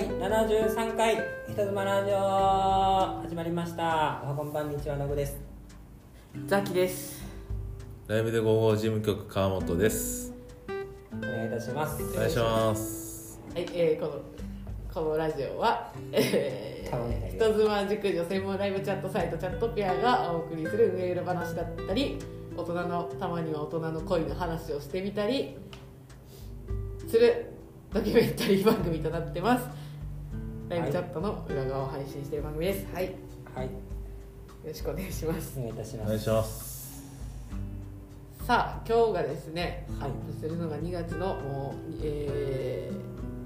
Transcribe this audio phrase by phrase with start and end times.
[0.00, 1.14] 第73回
[1.46, 4.22] 人妻ラジオ始まりました。
[4.24, 5.36] おはこんばんにちはのぐです。
[6.46, 7.22] ザキです。
[8.06, 10.32] ライブで午後事務局川本です。
[11.12, 12.02] お願いいたします。
[12.02, 13.38] お願いします。
[13.52, 14.22] はい、えー、この
[14.94, 17.36] このラジオは、えー、る。
[17.36, 22.18] 人妻熟女専門ライブチャットサイトチャットピアがお送りするメール話だったり
[22.56, 25.58] 大人のたまには大人の恋の話をしてみたり
[27.06, 27.52] する
[27.92, 29.79] ドキュメンタリー番組となってます
[30.70, 32.86] ライブチャットの裏側を配信している番組です。
[32.94, 33.06] はい。
[33.06, 33.10] よ
[33.56, 33.70] はい。
[34.64, 35.58] ろしくお願いします。
[35.58, 36.06] お願いいたします。
[36.06, 36.80] お願いします。
[38.46, 40.12] さあ今日がですねアはい。
[40.12, 42.88] ップするのが2月のもうえ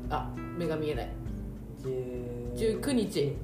[0.08, 0.28] ー、あ
[0.58, 1.08] 目が見えない。
[1.82, 3.36] 10 19日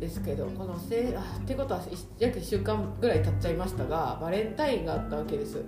[0.00, 5.60] ですけどこのせあってことは一約1週間ぐらい経っちゃいましたがバレンタインがあったわけです、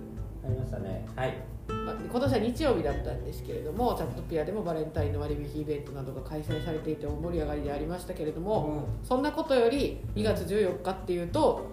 [0.43, 1.05] ありましたね。
[1.17, 1.29] はい。
[1.29, 11.67] まあ、今年は日曜日だったんですけれどもチャットピアでもバレンタインの割引イベントなどが開催されていて大盛り上がりでありましたけれども、そんなことより2月14日っていうと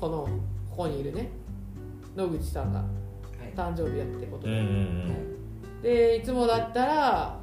[0.00, 0.28] この
[0.70, 1.30] ここにいるね
[2.16, 2.86] 野口さんがは
[3.46, 3.52] い。
[3.54, 4.68] 誕生日やってことで、うんうんう
[5.78, 5.82] ん。
[5.82, 7.38] でいつもだったら、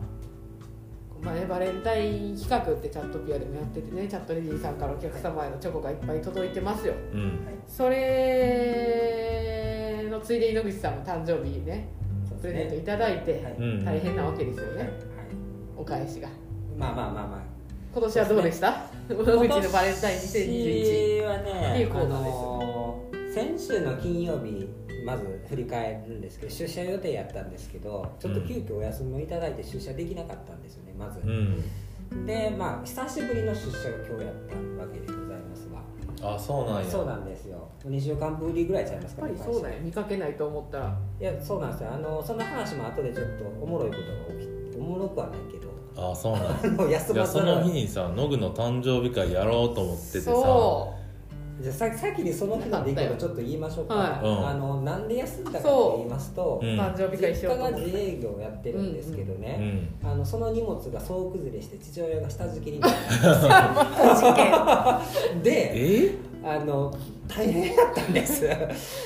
[1.21, 6.93] まあね、バレンタイン企画ってチャットピアでもやっててねチャットレディさんからお客様へのチョコがいっぱい届いてますよ。
[7.13, 7.39] うん。
[7.67, 9.80] それ
[10.11, 11.87] のついでに野口さんも誕生日にね。
[12.41, 13.39] プレゼントいただいて、
[13.85, 14.89] 大変なわけですよはいね
[15.77, 16.27] お返しが。
[16.77, 17.41] まあまあまあまあ。
[17.93, 18.85] 今年はどうでした？
[19.09, 24.67] 野口のバレンタイン2021今年はねっていうコーナーですあのー先週の金曜日
[25.05, 31.19] まず振り返るんですけど出社予定やったんですけどちょっと急遽お休みをいただいて出社できなかったんですよねまず。
[31.19, 32.25] うん。
[32.25, 35.79] でまあ久しぶりの出社が今日やったわけでございますが
[36.23, 36.89] あそうなんや。
[36.89, 37.67] そうなんですよ。
[37.85, 40.97] 2週間ぶりぐらいちゃいますやっかねぱりそうだよ見かけないと思ったら。
[41.19, 41.91] いやそうなんですよ。
[41.93, 45.71] あのその話も後でちょっとおもろいことが起きおもろくはないけど。
[45.97, 46.49] あそうなんや。
[46.63, 50.31] あの休いやまずその日にさノグの誕生日会やろうと思っててさ。
[50.31, 50.93] そ
[51.61, 54.25] じゃあさ先にその日の出来事ちょっと言いましょうか、はい。
[54.25, 54.47] うん。
[54.47, 55.67] あのなんで休んだかって
[55.97, 56.65] 言いますとう。
[56.65, 60.07] んう誕生日会し実家がようと思って自営業をやってるんですけどうね、ん。
[60.07, 62.97] あのその荷物が総崩れして父親が下敷きになった。
[65.43, 66.15] でえ？
[66.43, 66.91] あの
[67.27, 68.43] 大変だったんです。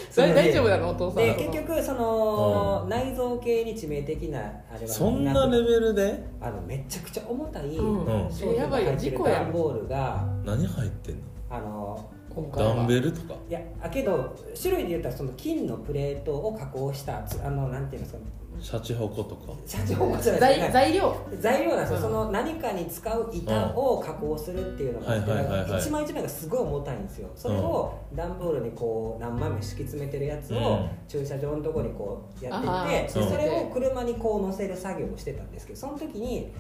[0.09, 0.89] そ の大大丈夫なの？
[0.91, 4.44] お父さんで結局その、内臓系に致命的なあ
[4.79, 6.23] れはそんなレベルで？
[6.39, 8.31] あのめちゃくちゃ重たいうん。
[8.31, 11.21] 商品が入ってるやばいよ事故やん段ボールが何入ってんの？
[11.49, 12.05] あの
[12.35, 12.75] 今回は。
[12.75, 13.35] ダンベルとか？
[13.50, 18.19] いやあけど種類で言ったらその金のプレートを加工したつあのなんていうんですか？
[18.59, 19.53] シャチホコとか。
[19.66, 20.59] 社長もじゃない。
[20.59, 21.16] です材材料？
[21.40, 22.01] 材料なんですよ、うん。
[22.03, 27.29] その何かに使う板を加工するっていうのがあって、一枚一枚がすごい重たいんですよ。
[27.35, 30.90] それを段ボールにこう何枚も敷き詰めてるやつをうん。
[31.07, 36.53] 駐車場のところにこうやっていあて、でーそれを車にこう乗せる作業をしてたんですけどその時に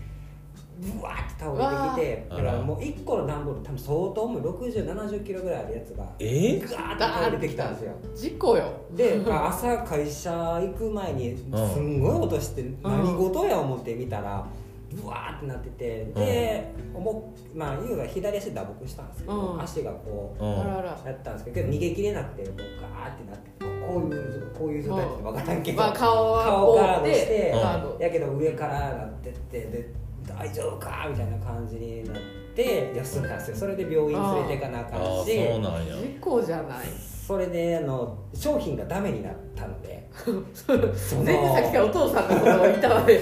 [0.79, 7.93] ブワーって倒れてきてだからもう1個の段ボール多分相当重い6070キロぐらいあるやつがえガーッて倒れてきたんですよ。
[8.13, 8.71] 事故よ。
[8.91, 14.45] で、 まあ、朝会社行く前にすんごい音して何事や思って見たら
[14.91, 19.61] ブワーってなっててで、もうまあ優が左足打撲したんですけど、うん。
[19.61, 23.51] 足がこうやったんですけど逃げきれなくてこうガーってなって
[23.87, 31.07] こういうこういう状態って分からんけど、まあ顔は顔ガー覆ってドしてやけど上からなってってで大丈夫か？
[31.09, 32.15] みたいな感じになっ
[32.55, 33.57] て休んだんですよ。
[33.57, 35.95] それで病院連れていかなあかああんしそうなんや。
[35.95, 36.87] 事故じゃない。
[37.27, 39.95] それであの商品がダメになったので。
[40.15, 43.19] その全然さっきからお父さんのことを言ったわね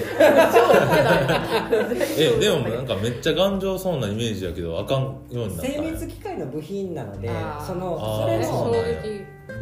[2.16, 7.28] えでもなんかめっちゃ頑丈そうなイメージやけどあかんようになった精密機械の部品なので
[7.66, 8.72] そのそれのそう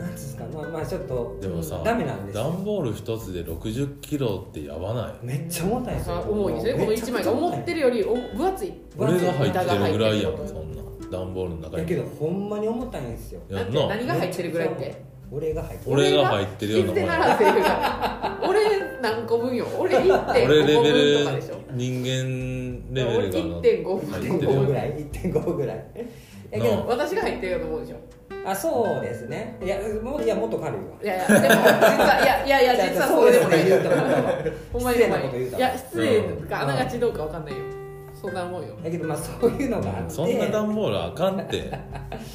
[0.03, 2.45] なんですかまあまあちょっとでもさダメなんですよ。
[2.45, 5.27] 段ボール一つで6 0キロってやばない？
[5.27, 6.17] めっちゃ重たいですよ。
[6.29, 8.73] 重いですねこの1枚が思ってるよりお分厚い。
[8.99, 11.83] 俺が入ってるぐらいやんそんな段ボールの中に。
[11.83, 13.41] だけどほんまに重たいんですよ。
[13.49, 13.87] やんな。
[13.89, 15.13] 何が入ってるぐらいって？
[15.31, 19.67] 俺が入ってる俺が入ってるような俺何個分よ。
[19.79, 21.55] 俺1.5俺レ個分ベルとかでしょ。
[21.73, 22.07] 人間
[22.93, 25.77] レベルが1.5分1.5入ってるよぐらい1.5ぐらい。
[26.51, 27.97] やけなど私が入ってるようなもんでしょ
[28.45, 29.57] あそうですね。
[29.63, 30.85] いやもういやもっと軽いわ。
[31.03, 33.83] いやいやでも実はいやいやいや 実はそうでもない言う。
[33.83, 34.23] と思ったわ
[34.73, 37.59] ほんまに失礼なこと言うたいや失礼かあながちどうかわかんないよ。
[38.21, 38.75] そんなもんよ。
[38.83, 40.11] だけどまあそういうのがあって。
[40.11, 41.73] そんな段ボールあかんって。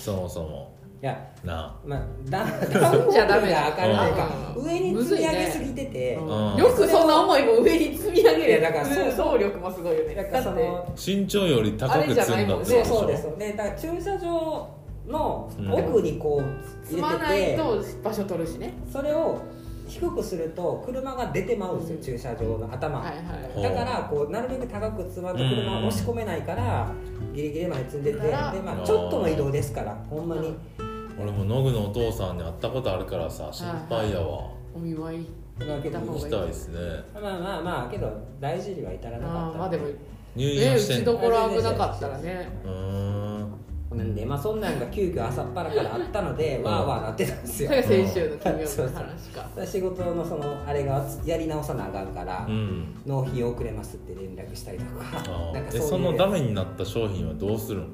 [0.03, 0.77] そもそも。
[0.99, 8.61] いやなまあ、だ段じゃダメがあかんというか、う ん上に積み上げすぎてて、うんうんよくそんな重いもん上に積み上げる。
[8.63, 9.11] だからそう。
[9.11, 10.15] 総力もすごいよね。
[10.15, 12.95] だからその身長より高く積んだってことそうでしょ。
[12.95, 13.27] そうです。
[13.37, 14.67] ねだから駐車場
[15.07, 15.71] のうん。
[15.71, 18.73] 奥にこう積ま入れてて、ないと場所取るしね。
[18.91, 19.39] それを
[19.87, 22.03] 低くすると車が出てまうんですよ、うん。
[22.03, 23.63] 駐車場の頭、はいはい。
[23.63, 26.91] だからこうなるべく高く積まんと車を押し込めないから
[27.33, 30.55] ギリギリまで積んでてで、まあ、ちょっとの移動ですからほんまに。
[31.19, 34.51] 俺もノグのお父さんに会ったことあるからさ心配やわ。
[34.75, 35.27] お見舞い
[35.59, 36.79] まあけど行ったいですね。
[37.15, 39.87] まあまあまあけど大事には至らなかったまあでも
[40.35, 43.26] 入ね院してんの打ちどころ危なかったらねうーん
[43.97, 46.63] なんでまあそんなんが急遽朝っぱらからあったので、ん。
[46.63, 47.69] わーわーなってたんですよ。
[47.69, 49.65] それが先週の金曜日の話か。
[49.65, 52.95] 仕事のそのあれがやり直さなあかんから、うん。
[53.05, 55.23] 納品遅れますって連絡したりとか。
[55.51, 57.87] あなんかそうそのダメになった商品はどうするん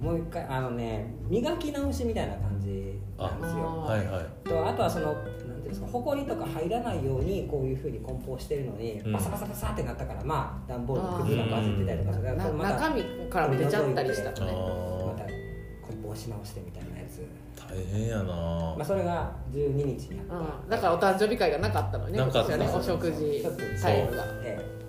[0.00, 3.84] もう一回あのね磨き直しみたいな感じなんですよ。
[3.86, 4.48] あはいはい。
[4.48, 9.12] とあとはそのなんていうんですか埃とか入らないようにこういうふうに梱包してるのに、うん。
[9.12, 14.52] バサバサバサってなったからまあ段ボールの崩れが混ぜてたりとか中身から出ちゃったりしたあらね
[16.10, 17.26] またー梱包し直してみたいなやつ、
[17.56, 18.24] 大変やな。
[18.24, 22.56] まあ、それが12日にあった、うん、だからお誕生日会がなかったのねなかった。
[22.56, 23.44] ねお食事
[23.80, 24.24] タイムが。
[24.42, 24.80] ええ。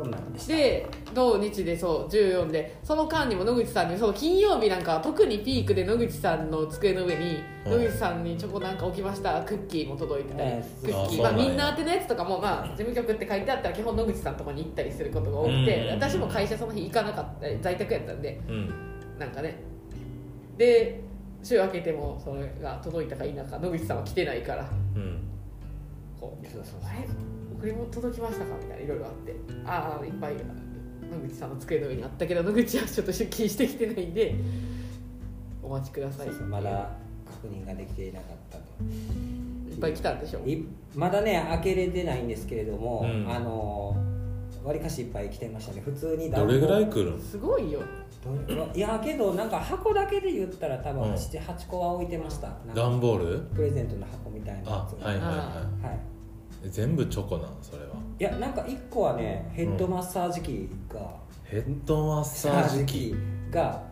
[0.00, 7.82] そんなんでで土日でそう14でその間にも野口さんにそう金曜日なんかは特にピークで野口さんの机の上にうん。
[7.82, 11.02] 野口さんにチョコなんか置きましたクッキーも届いてたり、えクッキー。
[11.02, 11.36] あそうなんや。
[11.36, 15.94] まあ、みんな宛てのやつとかも、まあ、事務局って書いてあったら基本野口さんのとこに行ったりすることが多くて、うん。
[15.96, 18.72] 私も会社その日行かなかった在宅やったんでうん。
[19.18, 19.69] なんかね
[20.60, 21.00] で
[21.42, 24.70] 週明けてもそれが届いたか否か野口さんは来てないから。
[24.94, 25.22] うん。
[26.20, 27.08] こうそうそうあれ？
[27.58, 28.54] 送り物届きましたか？
[28.62, 29.34] みたいないろいろあって。
[29.64, 34.34] ああいっぱい野口さんの机の上にあったけど野口はちょっと出勤してきてないんで
[35.62, 36.90] お待ちくださいそうそうまだ
[37.24, 38.64] 確認ができていなかったと。
[38.84, 43.26] いっぱい来たんでしょいまだね開けれてないんですけれども、うん。
[43.26, 43.96] あの
[44.62, 45.80] わりかしいっぱい来てましたね。
[45.82, 47.18] 普通にどれぐらい来るん？
[47.18, 47.80] すごいよ
[48.74, 51.14] いやけどなんか箱だけで言ったら多分うん。
[51.14, 52.48] 78個は置いてました。
[52.74, 53.38] 段ボール？
[53.54, 54.92] プレゼントの箱みたいなやあつ。
[55.00, 55.42] がはいはいはは
[56.62, 56.66] い。
[56.66, 57.94] い全部チョコなんそれは。
[58.18, 61.00] いやなんか1個はねヘッドマッサージ機が、
[61.44, 63.14] ヘッドマッサージ機。
[63.50, 63.82] が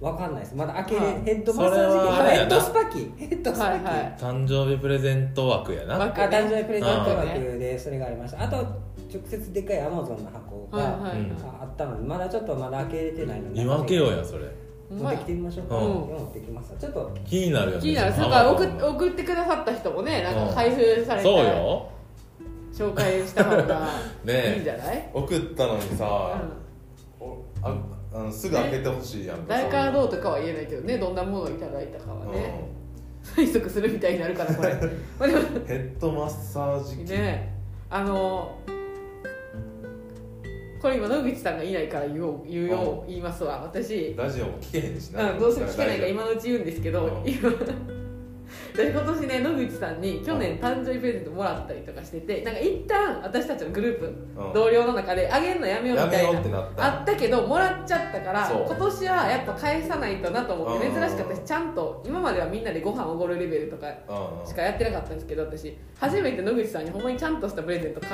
[0.00, 0.54] わかんないです。
[0.56, 2.36] まだ開けれ、はいヘッドマッサージ機。
[2.36, 3.12] ヘッドスパ機。
[3.16, 4.16] ヘッドスパ機、はいはい。
[4.18, 5.96] 誕生日プレゼント枠やな。
[5.96, 8.42] 枠あ誕生日プレゼントうん枠でそれがありました。
[8.42, 8.66] あと
[9.12, 14.46] 直接でかいアマゾンの箱が、はいはい、うんああったのでまだちょっとまだ開けれてないので今開けようやそれ。
[14.90, 15.82] 持ってきてみましょうか、うん。
[15.82, 16.72] 持ってきます。
[16.78, 17.12] ちょっと。
[17.24, 18.12] 気になるよね気になる。
[18.12, 21.90] それから送っ送ってくださった人もねなんか開封されてそうよ。
[22.72, 23.88] 紹介した方が
[24.22, 24.54] ねえ。
[24.54, 26.08] いいんじゃない、送ったのにうさ、ん。
[27.18, 27.74] おあ
[28.14, 29.44] あのすぐ開けてほしいやんか。
[29.48, 32.68] 誰からどうとかは言えないけどねどんなものをいただいたかはね、
[33.24, 34.74] 催促するみたいになるからこれ。
[35.18, 37.54] まあでもうんヘッドマッサージ機、ね
[37.88, 38.52] あの
[40.86, 44.14] これ今野口さんがいないから言おう言うよう言いますわ私。
[44.16, 47.28] ラジオも聞けへんしな、うん、どうせ聞けないから今のうち言うんですけど、うん。
[47.28, 47.50] 今
[48.76, 54.06] で今年ね野口さんに去年誕生日プレゼントもらったりとかしててなんか一旦私たちのグループ、
[54.40, 54.52] うん。
[54.52, 56.20] 同僚の中であげるのやめようみた。
[56.20, 56.98] いやめようなってなった。
[56.98, 58.64] あったけどもらっちゃったからそう。
[58.66, 60.94] 今年はやっぱ返さないとなと思ってうん。
[60.94, 64.46] 珍しかったしちゃんと今まではみんなでご飯おごるレベルとかうんうん。
[64.46, 65.76] しかやってなかったんですけど私。
[65.98, 68.10] 初めて野口さんにほんまにちゃんとしたプレゼント買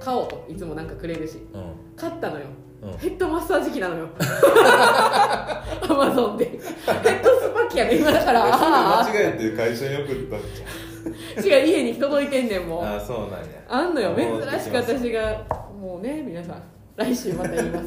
[0.00, 1.38] 買おうといつもなんかくれるし。
[1.52, 1.72] うん。
[1.96, 2.44] 買ったのよ。
[2.44, 2.64] うん
[2.98, 4.08] ヘッドマッサージ機なのよ。
[4.18, 6.44] アマゾンで。
[6.44, 8.46] ヘッドスパ機やね今だから。
[8.46, 10.40] 間違えて会社に送ったん
[11.42, 13.36] じあ違う家に届いてんねんもあそうなんや。
[13.68, 14.14] あんのよ。
[14.16, 15.42] 珍しく私が
[15.80, 16.62] もうね皆さん
[16.96, 17.84] 来週また言います。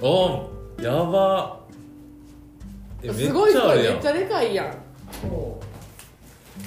[0.00, 0.50] お
[0.82, 1.60] やば。
[3.02, 4.66] えすごいすごいめっちゃでかいやん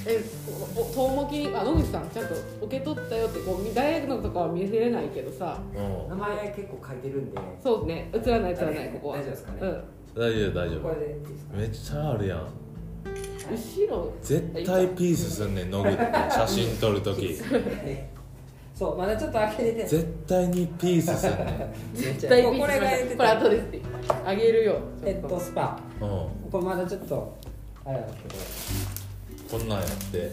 [0.06, 0.22] え
[0.76, 2.34] おお遠巻きにあ野口さんちゃんと
[2.66, 5.58] 受け取ったよってこう大学のとかは見せれないけどさ。
[5.74, 6.08] うん。
[6.08, 7.38] 名前結構書いてるんで。
[7.62, 9.18] そうね映らない映らないここは。
[9.18, 9.58] 大丈夫ですかね。
[9.60, 9.70] うん。
[9.70, 12.38] 大丈夫大丈これ夫でいいですかめっちゃあるやん。
[13.48, 14.12] 後ろ。
[14.22, 17.36] 絶対ピースすんねん野口って写真撮るとき
[18.74, 19.84] そうまだちょっと開けれて。
[19.84, 21.72] 絶対にピースすんねん。
[21.94, 23.80] 絶対ピースこれが言ってたこれ後ですって。
[24.26, 25.78] あげるよヘッドスパ。
[26.00, 26.08] うん。
[26.50, 27.36] これまだちょっと
[27.84, 28.34] あれなんですけど
[29.50, 30.32] こんなんやって。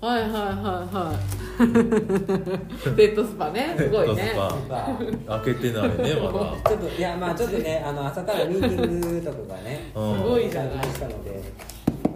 [0.00, 0.38] はいはいはい
[0.94, 2.96] はい。
[2.96, 3.74] デッドスパね。
[3.78, 4.22] すごいね。
[4.22, 5.38] ヘッドスパ。
[5.44, 6.56] 開けてないねまだ。
[6.68, 10.16] ちょっといやまあちょっとねあの朝からミーティングとかがねうん。
[10.16, 11.42] すごいじゃないしたので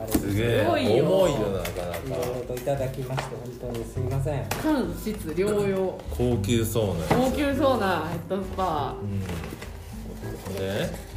[0.00, 0.64] あれすげえ。
[0.64, 1.04] すごいよ。
[1.04, 1.68] 重いよなか。
[1.68, 4.34] いろないかろといただきまして本当にすみません。
[4.40, 5.99] 間質療養。
[6.11, 8.94] 高級そうな高級そうなヘッドスパ。
[9.00, 9.20] うん。
[10.54, 11.13] で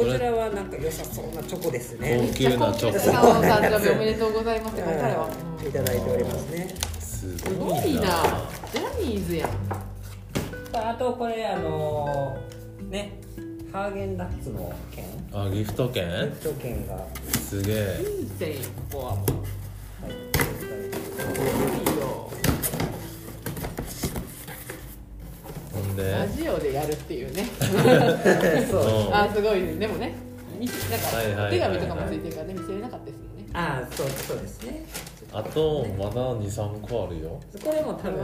[0.00, 2.26] こちらはなんか良さそうなチョコですね。
[2.32, 3.28] 高級なチョコ。
[3.28, 5.26] お誕生日おめでとうございますって書いてあるわ。
[5.26, 5.30] は
[5.62, 6.74] いいただいておりますね。
[6.98, 8.00] すすごいな。
[8.72, 9.50] ジャニーズやん
[10.74, 13.20] あとこれあのーね
[13.72, 16.08] ハーゲンダッツの券あギフト券？
[16.08, 16.14] ギ
[16.48, 17.06] フト券が。
[17.40, 17.76] すげえ。
[18.20, 18.54] いい線
[18.90, 19.26] ここはもう。
[20.00, 21.79] 入ってい
[25.90, 27.44] ほんラでジオでやるっていうね。
[28.70, 28.82] そう。
[29.08, 29.74] うんあすごいね。
[29.74, 30.14] でもね
[30.58, 33.46] みなんかお手紙とかもついてるからね見せれなかったですもんね。
[33.52, 34.84] ああそうそうですね。
[35.32, 37.40] あとまだ23個あるよ。
[37.64, 38.20] これも多分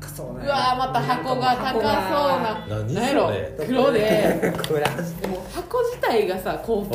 [0.00, 1.82] 高そうなうわーまた箱が高そう
[2.42, 2.84] な。
[2.84, 3.30] 何やろ？
[3.66, 4.00] 黒で。
[4.00, 5.26] で。
[5.28, 6.90] も箱自体がさ高級。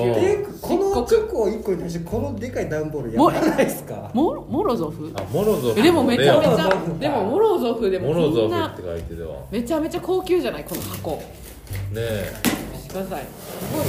[0.61, 4.11] このチ漆ョコ1個に対してこのでかい段ボールやばないですか？
[4.13, 5.11] モロモロゾフ？
[5.15, 5.79] あモロゾフ。
[5.79, 9.35] えでもめちゃめちゃでもモロゾフでもモロゾフこんなって書いてるわ。
[9.37, 11.21] ねめちゃめちゃ高級じゃないこの箱。
[11.95, 12.31] え。
[12.73, 13.23] 見てください。
[13.23, 13.85] すごい。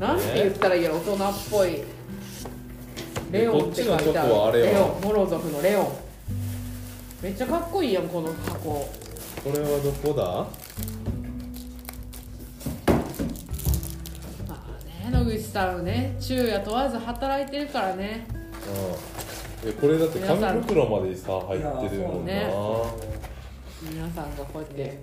[0.00, 1.82] なんて言ったらいいやろ大人っぽい。
[3.30, 4.58] レオンって書いてある。
[4.62, 5.88] れよレオンモロゾフのレオン
[7.20, 8.70] めっちゃかっこいいやんこの箱。
[8.70, 8.88] こ
[9.46, 10.46] れはどこだ？
[14.48, 18.26] まあね野口さんね昼夜問わず働いてるからね。
[19.62, 22.32] うんえこれだって紙袋までさ入ってるもんな、
[23.82, 25.00] 皆さんがこうやって。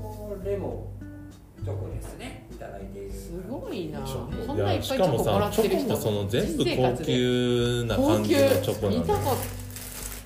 [0.00, 0.86] これも
[1.62, 2.46] チョコですね。
[2.50, 4.00] いただいているすごいな。
[4.00, 9.59] こんないっぱいチやしかもョコもらさチョってる人コもその全部高級な高級感じのチョコなんだよ見たこと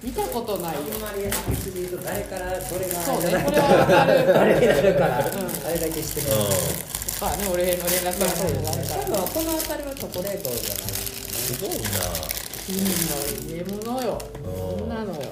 [0.05, 0.81] 見たことないよ。
[0.95, 10.87] あんまり開けすぎると誰からどれがそうねこれは分かるあれになるから、ん あれだけしてる、とかね俺の連絡がそう取るのがあるですからね多分この辺りはチョコレートじゃない？
[10.87, 11.71] ですすごい
[12.67, 12.91] 金の
[13.49, 15.21] 入れ物ようんそんなのよ。
[15.21, 15.25] な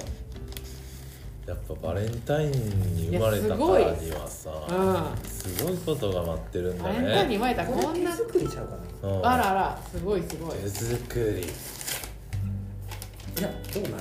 [1.45, 2.51] やっぱバレンタイン
[2.95, 3.57] に生まれたから
[3.91, 5.29] にはさうん。
[5.29, 8.77] すごいことが待ってるんだバレンタインにね生まれたこんな手作りちゃうか
[9.07, 9.09] な。
[9.09, 9.25] うん。
[9.27, 10.57] あらあらすごいすごい。
[10.57, 11.41] 手作り。
[11.43, 13.97] いやどうなの？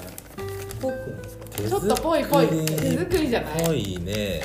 [0.83, 1.47] ぽくないですか？
[1.57, 2.49] 手ちょっとぽいぽい。
[2.49, 3.65] 手作りじゃない？
[3.67, 4.43] ぽいね。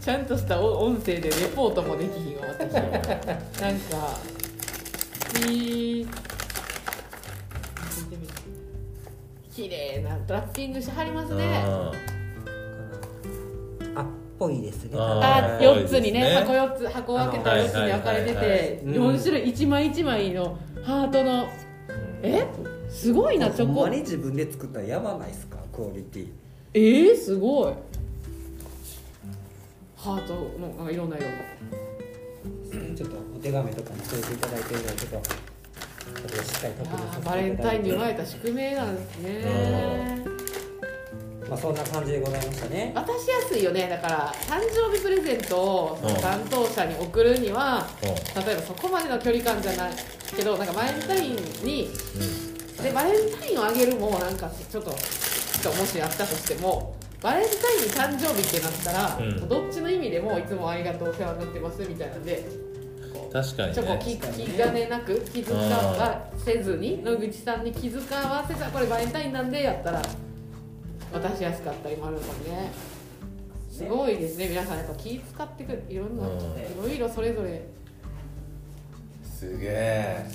[0.00, 4.18] ちゃんとしたお音声でレポートもできひんわ私なんか
[5.48, 6.06] いい
[9.50, 11.64] 綺麗なラッピングしてはりますね。
[11.66, 11.92] うん
[13.96, 14.06] あっ
[14.38, 14.90] ぽいですね。
[14.98, 16.34] ああ4つにねね。
[16.34, 18.78] 箱4つ箱を開けたら4つに分かれててはいはいはいはい。
[19.16, 21.48] 4種類1枚1枚のハートの
[22.22, 22.44] え？
[22.94, 25.58] すごいなチョコほんまに自分で作ったらやばないですか？
[25.72, 26.28] クオリティ。
[26.74, 27.74] えー、すごい。
[29.96, 31.26] ハートのなんかいろんな色。
[32.96, 35.24] ちょっとお手紙とかも添えていただいてるのでちょっとこ
[36.32, 37.26] れをしっかり確認させていただいて。
[37.26, 40.24] バレンタインに生まれた宿命なんですね。
[41.48, 42.92] まあそんな感じでございましたね。
[42.94, 43.88] 渡しやすいよね。
[43.88, 46.14] だから誕生日プレゼントをうん。
[46.20, 48.06] 担当者に送るにはう
[48.40, 48.44] ん。
[48.44, 49.92] 例えばそこまでの距離感じゃない
[50.36, 51.88] けどなんかバレンタインに
[52.82, 59.48] でバレンタインをあげるもなんかちょっとちょっともしあったとしてもバレンタインに誕生日ってなったら、うん。
[59.48, 62.44] どっちの意味でもいつもありがとうお世話になってますみたいなんで
[63.32, 70.02] 確かにチョコね気気兼ねなく気遣わせずに野口さんに気遣わせたこれバレンタインなんでやったら
[71.12, 72.70] 渡しやすかったりもあるかもね。
[73.70, 74.48] すごいですね。
[74.48, 76.36] 皆さんやっぱ気使ってくるいろんな、うん。
[76.36, 76.40] い
[76.80, 77.64] ろいろそれぞれ。
[79.24, 80.26] すげえ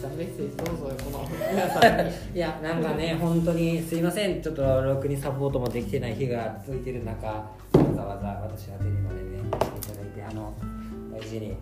[0.00, 4.40] さんメッセージどうぞよこの皆さんにいやなんかね本当にすいません。
[4.40, 10.54] ちょっとろくにサポートもできてない日が続いてる中わざわざ私宛てにまでねしていただいてあの
[11.12, 11.54] 大事に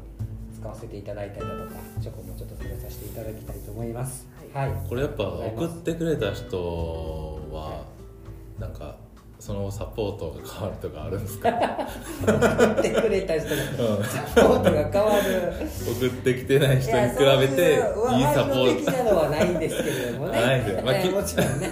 [0.57, 4.27] 使わせていただいたりだとかチョコもちょっと触れさせていただきたいと思います。
[4.55, 7.85] はい、これやっぱ送ってくれた人は
[8.59, 8.97] なんか
[9.39, 11.51] そのサポートが変わるとかあるんですか、
[12.27, 13.49] 送ってくれた人
[13.81, 14.05] のうん。
[14.05, 15.53] サポートが変わる。
[16.01, 17.81] 送ってきてない人に比べていい
[18.35, 20.41] サポワイルド的ーなのはないんですけれどもね。
[20.43, 20.83] ないですよ。
[20.85, 21.71] まあもちろんね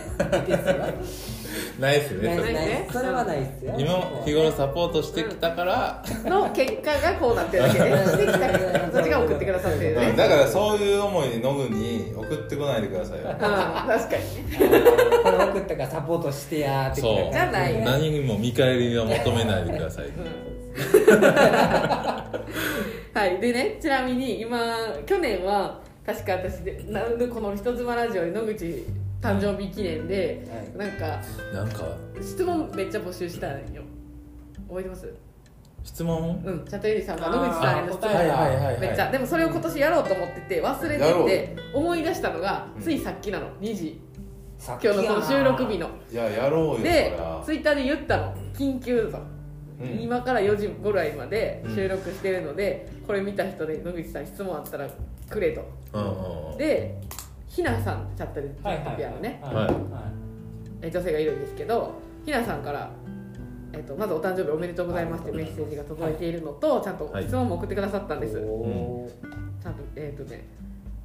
[1.78, 3.75] ないですよねないそれねそれはないですよ。
[3.78, 10.00] 今日頃サポートしてきたから、の結果がこうなってるだけでしてきたそっちが送ってくださってる。
[10.00, 10.16] ねうん。
[10.16, 13.25] だからそういう思いでノグに送ってこないでくださいよ。
[13.28, 13.37] うん。
[13.37, 14.59] 確かにね。
[15.23, 17.75] これ送ったからサポートしてやーってそうじゃない。
[17.75, 20.06] ね何にも見返りは求めないでください。
[23.12, 23.38] はい。
[23.38, 24.59] でねちなみに今
[25.04, 28.85] 去年は確か私でなんでこの人妻ラジオで野口
[29.26, 31.21] 誕生日記念で、なんか
[31.52, 31.85] なんか
[32.23, 33.83] 質問めっちゃ募集したんよ。
[34.68, 35.12] 覚えてます？
[35.83, 36.42] 質問？
[36.45, 38.80] うんチャットエリさんが野口さんへの質問はいはいはいはい。
[38.80, 39.11] めっちゃ。
[39.11, 42.83] でもそれを今年やろうと思ってて忘れてて思い出したのがうん。
[42.83, 43.50] ついさっきなの。
[43.61, 44.00] 2時。
[44.59, 45.90] 今今日のこの収録日の。
[46.11, 48.35] いややろうよでツイッターで言ったの。
[48.54, 49.18] 緊急ぞ
[49.80, 50.02] うん。
[50.02, 51.75] 今から4時ぐらいまでうん。
[51.75, 54.88] 収録してるので、これ見た人で野口さん質問あったら
[55.28, 55.68] くれと。
[55.92, 56.59] うんうんうん。
[56.59, 57.00] で
[57.57, 59.67] ひなさんチャットでチャットピアのね、は
[60.83, 60.87] い。
[60.87, 61.95] え女性がいるんですけど
[62.27, 62.91] ひなさんから、
[63.73, 70.45] えっと、まずお誕生日おめでとうございますってメッセージが届いているのと、ちゃんと質問も送ってくださったんです、おーちゃんとえっ、とね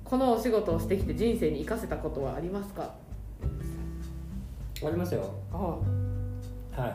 [0.03, 2.96] このお仕事をしてきて人生に生かせたことはありますか？
[4.84, 5.34] ありますよ。
[5.53, 5.58] あ。
[6.81, 6.93] はい。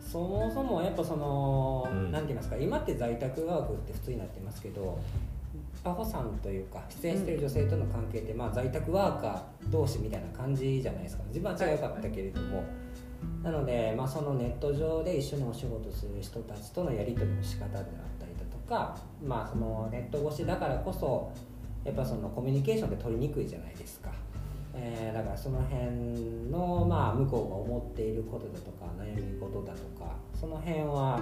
[0.00, 2.10] そもそもやっぱその、うん。
[2.10, 4.98] なんて言いますか今って在宅ワークって普通になってますけど
[5.84, 11.22] パホさんというか出演してる女性との関係って、まあ、在宅ワーカー同士みたいな感じじゃないですか。
[11.28, 12.64] 自分は違うかったけれども、
[13.42, 17.84] なので、まあ、そのネット上で一緒にお仕事する人たちとのやり取りの仕方であっ
[18.18, 21.30] たりだとか、まあ、そのネット越しだからこそ
[21.84, 24.10] やっぱそのコミュニケーションって取りにくいじゃないですか。
[24.76, 31.20] えーだからその辺の、まあ、向こうが思っていることだとか悩み事だとかその辺は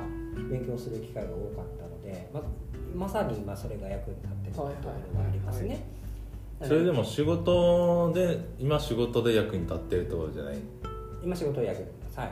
[0.50, 2.40] 勉強する機会が多かったので、ま
[2.94, 5.84] まさに今それが役に立っところがありますね。
[6.62, 10.58] それでも仕事で今仕事で役に立ってるところじゃない？
[11.24, 12.20] 今仕事をやってます。
[12.20, 12.30] はい。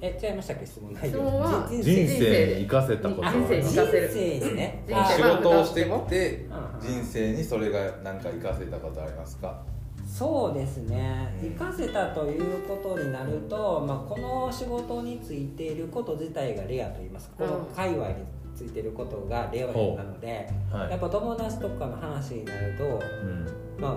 [0.00, 0.66] え、違いましたっけ？
[0.66, 1.18] 質問内容。
[1.18, 1.68] 質問は？
[1.68, 3.26] じ人生に生かせたこと。
[3.26, 4.10] あ人生に人生かせる。
[4.12, 4.84] 生にね。
[4.86, 9.60] 仕事をしてきてうん人生にそれが何か生かせたことありますか？
[10.06, 11.36] そうですね。
[11.42, 17.44] 生かせたということになると、まあ、この仕事についていること自体がレアといいますか。
[17.44, 18.14] この界隈に
[18.58, 19.72] ついていることがレアな
[20.02, 20.90] ので、はい。
[20.90, 23.46] やっぱ友達とかの話になると、うん。
[23.78, 23.96] まあ、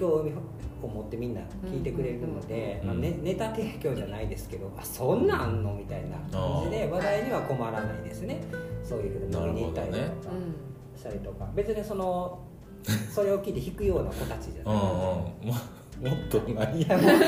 [0.00, 0.32] 興味
[0.82, 2.88] を持ってみんな聞いてくれるので、うん。
[2.88, 8.40] まあね、ネタ提供じゃないですけどあそんなんあんのみたいな感じで話題には困らないですね。
[8.82, 10.02] そういうふうに飲みに行ったりとか
[10.96, 12.40] したりとか、別にその
[13.14, 15.50] それを聞いて引くような子たちじゃうんうん。
[15.52, 16.10] ない。
[16.10, 17.26] ももっと何いやもっとね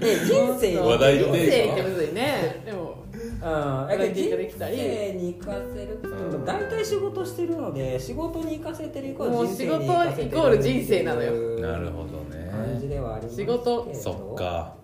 [0.00, 2.62] ね人生話題人で生ってむずいね。
[2.64, 3.01] でも
[3.42, 5.94] うん、だから人生に生かせる。
[5.94, 11.32] っていうの大体仕事してるので仕事に生かせてるイコールもう人生に生かせてる仕事イコール人生なのよ。
[11.60, 12.22] なるほど
[12.52, 14.74] 感じねではありますけ仕ど事そっか。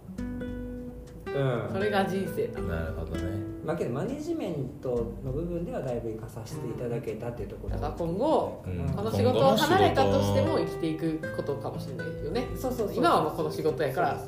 [1.26, 1.70] うん。
[1.72, 2.60] それが人生だ。
[2.60, 3.37] なるほどね
[3.68, 8.88] まあけどマネジメントの部分ではだいぶ生かさせていただけたっていうところだから今後うん。
[8.88, 14.18] この仕事を離れたとしても生きていくことかもしれないですよねそうそうそう今はもうこの仕事やから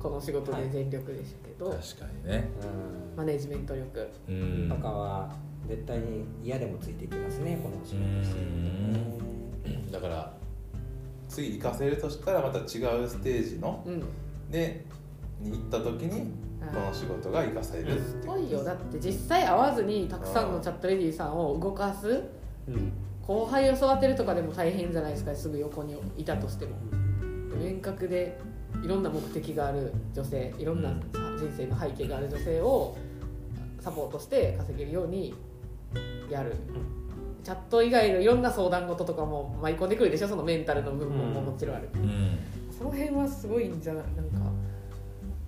[0.00, 2.48] この仕事で全力でしたけど、ん確かにね。
[3.14, 3.16] うん。
[3.18, 4.08] マネジメント力。
[4.26, 4.68] うん。
[4.70, 5.36] とかは
[5.68, 8.40] 絶対に嫌でもついていきますねこの仕事して。
[8.40, 8.46] る
[9.64, 10.32] とねだから
[11.28, 14.02] 次行かせるとしたらまた違うステージのうん。
[14.50, 14.86] で
[15.42, 16.30] に行った時に
[16.72, 18.62] この仕事が生かされるってすごいよ。
[18.62, 22.22] だって実際会わずにたくさんのチャットレディーさんを動かす。
[22.68, 22.92] うん
[23.26, 26.72] 後輩を育てるとかでも大変じゃないですかすぐ横にいたとしても。
[27.64, 28.36] 遠隔で
[28.82, 31.00] いろんな目的がある女性いろんなうん
[31.38, 32.96] 人生の背景がある女性を
[33.78, 35.34] サポートして稼げるように
[36.28, 36.54] やる。
[37.44, 42.38] チャット以外のいろんな相談事とかも舞い込んでくるでしょそのメンタルの部分ももちろんある、うん。
[42.76, 44.04] その辺はすごいんじゃない？
[44.16, 44.50] なんか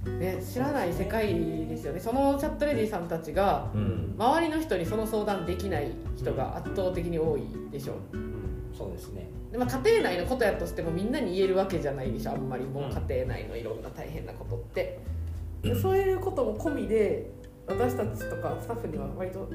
[0.05, 1.35] ね知らない世界
[1.67, 2.01] ですよね。
[2.01, 4.15] そのチャットレディさんたちがうん。
[4.19, 7.95] 周りの人にその相談できない人が圧倒的に多いでしょ。
[8.13, 8.73] うん。
[8.77, 9.29] そうですね。
[9.51, 12.33] で、まあ、家庭内のことやとしてもみんなに言えるわけじゃないでしょ。
[12.33, 15.01] あんまりもう家庭内のいろんな大変なことって。
[15.63, 17.31] でそういうことも込みで
[17.67, 19.49] 私たちとかスタッフには割と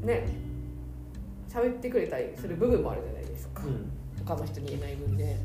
[0.00, 0.26] ね
[1.48, 3.62] 喋ってくれたりする部分もあるじゃないですか。
[3.64, 3.90] うん。
[4.26, 5.36] 他の人に言えない分で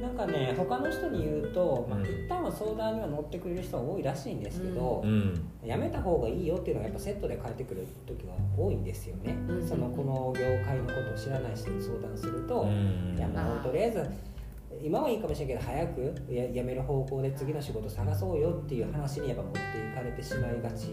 [0.00, 2.04] なんかね他の人に言うと、まあ、うん。
[2.04, 5.48] 一旦は相談には乗ってくれる人は多いらしいんですけどう、ん。
[5.64, 9.68] やめた方がいいよっていうのがやっぱセットで返ってくる時は多いんですよね、うん。
[9.68, 13.14] そのこの業界のことを知らない人に相談すると、うん。
[13.16, 14.06] いやもうとりあえず
[14.82, 19.62] 今はいいかもしれんけど早くややめる方向で次の仕事探そうよっていう話にやっぱ持ってい
[19.94, 20.88] かれてしまいがち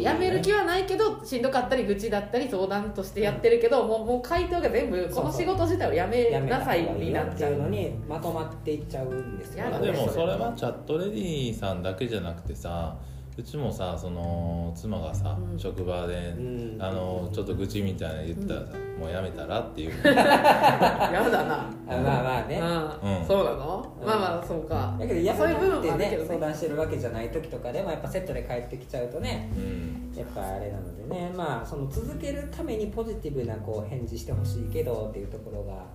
[0.00, 7.22] やめる気はないけどしんどかったり愚痴だったり相談としてやってるけど、もうもう回答が全部この仕事自体をやめなさいにな。
[7.22, 9.64] っちゃうのにまとまっていっちゃうんですよ。
[9.64, 12.96] やだでもそれはチャットレディさんだけじゃなくてさ
[13.34, 15.58] うちもさその妻がさ、うん。
[15.58, 16.76] 職場で、うん。
[16.78, 19.90] あのちょっと愚痴みたいなの言ったらさ、もうやめたらっていう。
[20.04, 21.70] やだな。
[21.88, 22.60] あまあまあね。
[22.60, 23.18] うん。
[23.20, 23.26] うん。
[23.26, 24.06] そうなの、うん。
[24.06, 24.94] まあまあそうか。
[24.98, 26.28] だけどやそういう部めなくてね分もあるけどね。
[26.28, 30.12] 相談してるわけじゃない時とかでもやっぱセットで帰ってきちゃうとねうん。
[30.14, 31.32] やっぱあれなのでね。
[31.34, 35.86] まあその続けるためにポジティブなこう返事してほしいけどっていうところが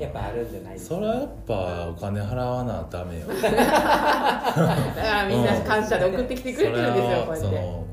[0.00, 0.94] やっぱあるんじゃないですか？
[0.94, 3.26] それはやっぱお金払わなダメよ。
[3.26, 3.50] だか
[5.02, 7.86] らみんな感謝で送ってきてくれてるんですよこうやってその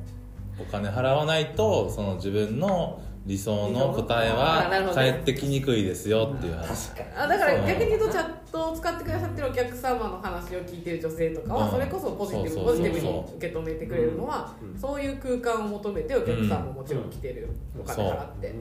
[0.59, 6.91] お金払わないとその自分の理想の答えは返ってきにくいですよっていう話。
[6.91, 11.71] 確かにあだから逆に言うとチャットを使ってくださってるお客様の話を聞いてる女性とかはうん。
[11.71, 14.79] それこそポジティブポジティブに受け止めてくれるのはうん。
[14.79, 18.47] そういう空間を求めてお客さんももちろん来てるお金払って。
[18.49, 18.55] うん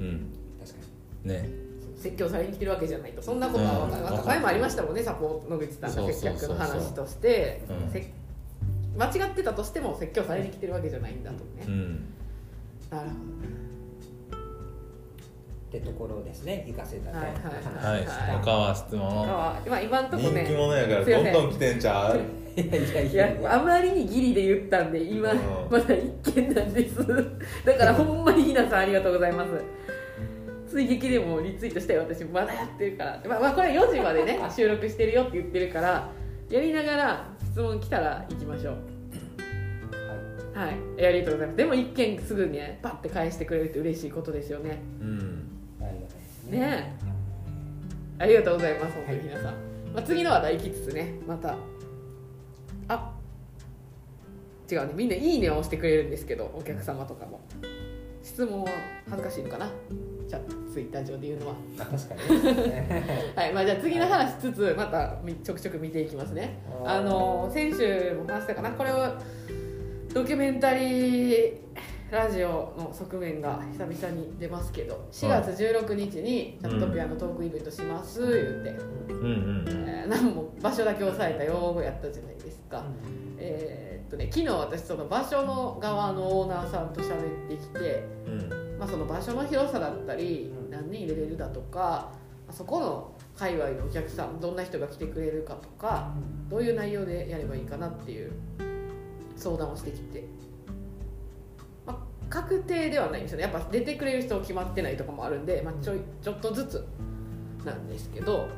[0.00, 0.02] う。
[0.02, 0.32] んうん。
[0.58, 0.78] 確か
[1.24, 1.30] に。
[1.30, 1.69] ね
[2.00, 3.22] 説教されに来てるわけじゃないと。
[3.22, 4.10] そんなことは分かる、うん。
[4.10, 7.60] なんか前もありましたもんねサポート野口さんが接客の話として。
[8.98, 12.04] 間違ってたとしても説教されに来てるわけじゃないんだとね、うん。
[12.90, 13.10] なるっ
[15.70, 17.16] てところですね行かせたと。
[17.16, 17.34] はいはい。
[17.94, 22.16] はいはい他は質ほど問あ今今んとこ人ね気者やからどんどん来てんちゃう？
[22.60, 25.38] いやいやいいやあまりにギリで言ったんで今うん。
[25.70, 26.96] まだ一件なんです。
[27.64, 29.50] だからほんまにひなさんありがとうございます
[30.70, 32.24] 追撃でもリツイートして私。
[32.24, 36.08] まだやってるから、まあ、まあこれ4時までね 収録してるよって言ってるから
[36.48, 38.74] やりながら質問来たら行きましょう。
[40.56, 41.06] はい。
[41.06, 41.56] ありがとうございます。
[41.56, 44.78] でも一件すぐにねパッて返してくれるって嬉しいことですよね。
[45.00, 45.48] うん。
[45.80, 46.96] ありがたいですね
[48.18, 49.54] ありがとうございます本当に皆さん、
[49.94, 51.56] まあ、次の話題行きつつねまた。
[52.88, 53.12] あ。
[54.70, 54.92] 違うね。
[54.94, 57.40] みんな「いいね」を押してくれるんですけどお客様とかも。
[58.22, 58.70] 質問は
[59.08, 59.70] 恥ずかしいのかな？
[60.30, 61.54] じゃあツイッター上で言うのは。
[61.80, 63.32] あ確かにね。
[63.34, 66.62] はいまあじゃあ次の話しつつまたみちょくちょく見ていきますね。
[66.84, 68.70] あの先週も話したかな。
[68.70, 69.20] これは
[70.14, 71.54] ドキュメンタリー
[72.12, 78.70] ラジオの側面が久々に出ますけど4月16日にチャットピアのトークイベントします言って、
[79.12, 79.28] うんうんう
[79.64, 79.84] ん。
[79.88, 82.84] えー何も場所だけ押さえた用語やったじゃないですか、
[83.38, 90.70] えーっとね昨日私その場所の側のオーナーさんと喋ってきて、うんまあ、その場所の広さだったりうん。
[90.70, 92.12] 何人入れれるだとかま
[92.48, 96.12] あそこの界隈のお客さんどんな人が来てくれるかとか
[96.48, 98.32] どういう内容でやればいいかなっていう
[99.36, 100.24] 相談をしてきて、
[101.86, 101.96] まあ、
[102.28, 103.44] 確定ではないんですよね。
[103.44, 106.86] やっぱ出てくれる人決まってないとかもあるんで、まあ、ちょいちょっとずつ
[107.64, 108.48] なんですけど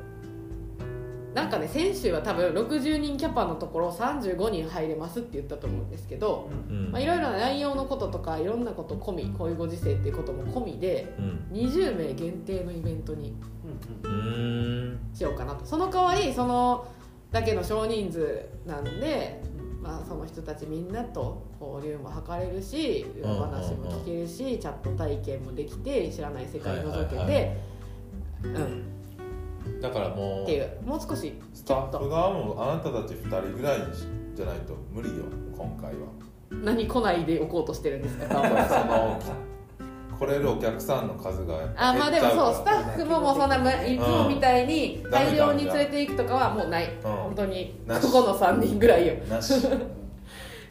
[1.34, 6.92] なんかね先週は多分60人キャパのところ35人入れますって言ったと思うんですけど、うん。
[6.92, 11.48] まあ、いろいろな内容のこととかいろんなこと込みこういうご時世っていうことも込みでうん。
[11.52, 13.34] 20名限定のイベントに
[15.14, 15.64] しようかなと。
[15.64, 16.86] その代わりその
[17.30, 19.42] だけの少人数なんで、
[19.82, 27.56] まあ、その人たちみんなと交流も図れるし裏話も聞けるしチャット体験もできて知らない世界覗けて
[28.44, 29.01] うん
[29.80, 33.78] だからもうっていうもう少しスタッフ側もあなたたち2人ぐらい
[34.34, 35.24] じゃないと無理よ
[35.56, 36.08] 今回は。
[36.50, 39.20] 何来ないでおこうとしてるんですかだからその
[40.18, 45.10] 来れるお客さんの数があまあでもそうスタッフももうそんなむいつもみたいにうん。
[45.10, 46.84] 大量に連れていくとかはもうない。
[46.84, 47.00] うん。
[47.02, 49.14] 本当にここの3人ぐらいよ。
[49.28, 49.54] なし。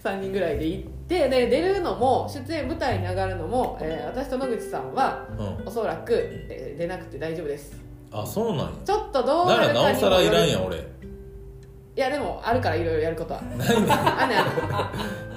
[0.04, 5.68] 3人ぐらいで行ってで出るのも出演舞台に上がるのも、えー私と野口さんはうん。
[5.68, 6.14] おそらく、
[6.50, 8.72] えー出なくて大丈夫ですあそうなんや。
[8.86, 10.78] ちょっとどうならなかにさらいらんやん俺。
[10.78, 13.42] いやでもあるからいろいろやることは。
[13.42, 14.92] ないねんあねあ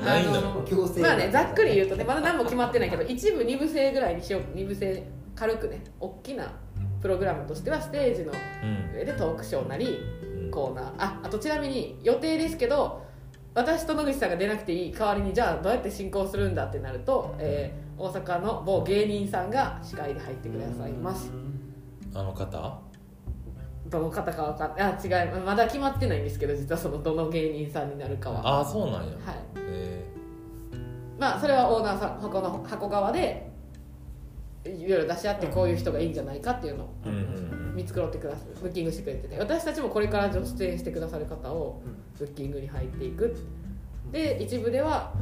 [0.04, 1.00] ないんだ の強制。
[1.00, 4.42] まあねざっくり言うとねまだ何も決まってないけど一部二部制ぐらいにしよう。
[4.54, 5.02] 二部制
[5.34, 6.52] 軽くね大きな
[7.00, 8.98] プログラムとしてはステージのうん。
[8.98, 9.98] 上でトークショーなり
[10.44, 10.50] うん。
[10.50, 10.84] コーナー。
[10.98, 13.02] ああとちなみに予定ですけど
[13.54, 21.30] 私と野口さんが出なくていい代わりにじゃあどうやって進行するんだってなると、えー大阪の某芸人さんが司会で入ってくださいます
[22.14, 22.80] あの方？
[23.86, 28.40] どの方かわかんないあ違いまだ決まってないんですけど実はそのどの芸人さんになるかは。
[28.58, 29.12] ああそうなんや。
[29.24, 29.36] はい。
[29.56, 30.04] え
[31.18, 33.50] まあそれはオーナーさん箱の箱側で
[34.64, 36.88] いろいろ出し合ってこういう人がいいんじゃないかっていうのを
[37.74, 39.38] 見繕ってくださるブッキングしてくれてて。
[39.38, 41.82] 私たちもこれから出演してくださる方を
[42.18, 43.36] ブッキングに入っていく。
[44.10, 45.12] で一部では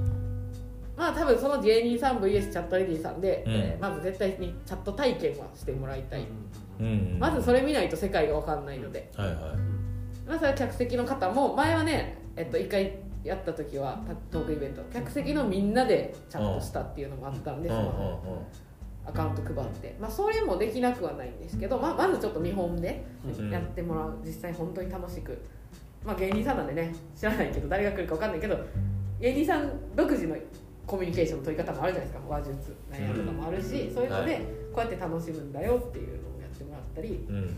[0.97, 3.53] まあ多分その芸人さん VS チャットレディさんで、うん。
[3.55, 6.27] えーまず絶対にチャット体験はしてもらいたい、
[6.81, 7.19] うんうん。
[7.19, 9.37] まずそれ見ないと世界が分かんないので、はいはい。
[10.27, 14.83] まあ、それは客席の方も前はね、えっと、1回やった時はトークイベント。
[14.93, 18.47] 客席のみんなでチャットしたっていうのもあったんで、うんうんスマホ
[19.05, 23.05] アカウント配って、まあ、それもできなくはないんですけど、まあ、まずちょっと見本で
[23.39, 24.19] うんやってもらう。
[24.25, 25.37] 実際本当に楽しく、
[26.05, 28.57] まあ、芸人さんなんでね知らないけど誰が来るか分かんないけど
[29.21, 30.37] 芸人さん独自の
[30.87, 32.29] コミュニケーションの取り方もあるじゃないですか。
[32.29, 34.43] 話術なんやとかもあるし、そういうのではい。
[34.43, 36.32] こうやって楽しむんだよっていうの
[36.93, 37.35] ったり、うん。
[37.35, 37.43] うん。
[37.43, 37.53] うん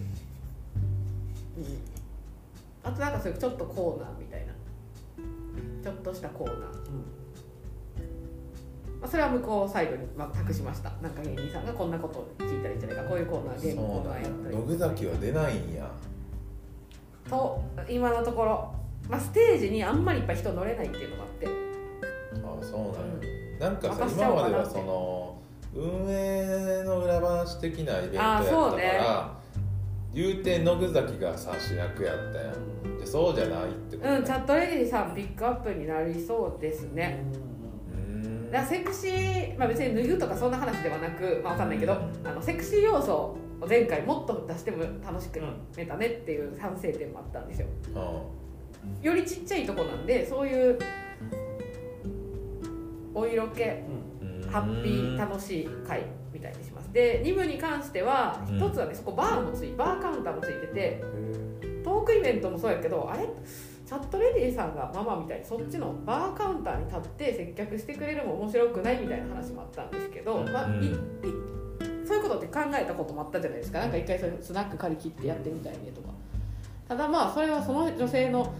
[2.84, 4.52] あとなんかそういうちょっとコーナーみたいな。
[5.82, 6.58] ちょっとしたコーナー、
[9.00, 10.90] まあ、それは向こうサイドに、まあ、託しました。
[11.02, 13.04] なんか芸人さんがこんなことを聞いたらいいんじゃないか。
[13.04, 14.56] こういうコーナーゲームコーナーやったり。
[14.56, 15.90] 野口崎は出ないんや。
[17.28, 18.74] と今のところ、
[19.08, 21.46] まあ、ステージにあんまりいっぱい人乗れないっていうのがあって。
[21.46, 21.50] あ
[22.62, 23.22] そうなん
[23.58, 24.50] や、なんかさ任せちゃおうかなって。
[24.50, 25.23] 今まではその
[25.74, 28.82] 運営の裏話的なイベントやあったかそうね。
[28.98, 29.36] ら、
[30.14, 34.16] 言うて野口崎がさ主役やったやんでそうじゃないってことね。
[34.18, 37.24] うんチャットレディさんピックアップになりそうですね。
[37.92, 38.50] うん。
[38.52, 41.92] だセクシー、まあ、別に脱ぐとかそんな話ではなく、まあ、わかんないけど
[42.24, 43.12] あのセクシー要素
[43.60, 45.40] を前回もっと出しても楽しく
[45.76, 47.66] めたねっていう反省点もあったんですよ。
[49.02, 50.78] うよりちっちゃいとこなんでそういう
[53.12, 53.62] お色気。
[53.62, 54.13] うん
[54.54, 56.92] ハッピー楽しい回みたいにします。
[56.92, 58.56] で2部に関してはうん。
[58.56, 61.02] 一つはねそこバーもついバーカウンターもついてて
[61.82, 63.26] トークイベントもそうやけどあれ？
[63.84, 70.94] チャットレディさんがママみたいにそっちのバーカウンターに立って接客してくれるも面白くないみたいな話もあったんですけど、まあうんいい
[72.06, 73.80] そういうことって考えたこともあったじゃないですか。
[73.80, 76.10] なんか一回そスナック借り切ってやってみたいねとか
[76.88, 78.52] ただまあそれはその女性の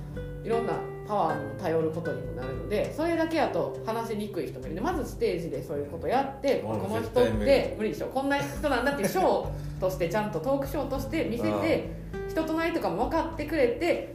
[0.45, 0.75] いろんな
[1.07, 11.89] パワーにも頼ることにもなるのでそれだけやと話しにくい人もいるんでまずステージでそういうことやってうんこの人って無理でしょこんな人なんだっていうショーとしてちゃんとトークショーとして見せて
[12.29, 14.15] 人となりとかも分かってくれて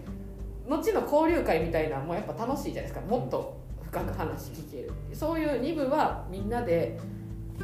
[0.68, 3.02] 後の交流会みたいなのもやっぱ楽しいじゃないですか。
[3.02, 4.92] もっと深く話聞ける。
[5.14, 7.00] そういう2部はみんなで、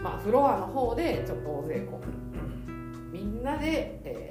[0.01, 4.24] まあ、フロアの方でちょっと大勢こうみんなで、えー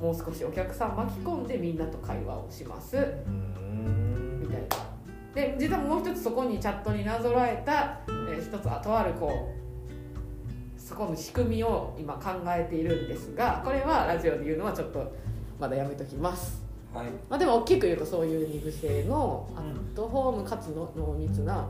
[0.00, 2.96] もう少しお客さん巻き込んでみんなと会話をします。
[2.96, 4.40] ん。
[4.40, 4.96] みたいな。
[5.34, 15.14] で実はもう一つそこにチャットになぞらえた、えー一つあとあるこうそこの仕組みを今考えているんですがこれはラジオで言うのはちょっと
[15.58, 16.62] まだやめときます、
[16.94, 17.06] はい。
[17.28, 21.68] まあ、でも大きく言うとそういう二部制のアットホームかつの濃密な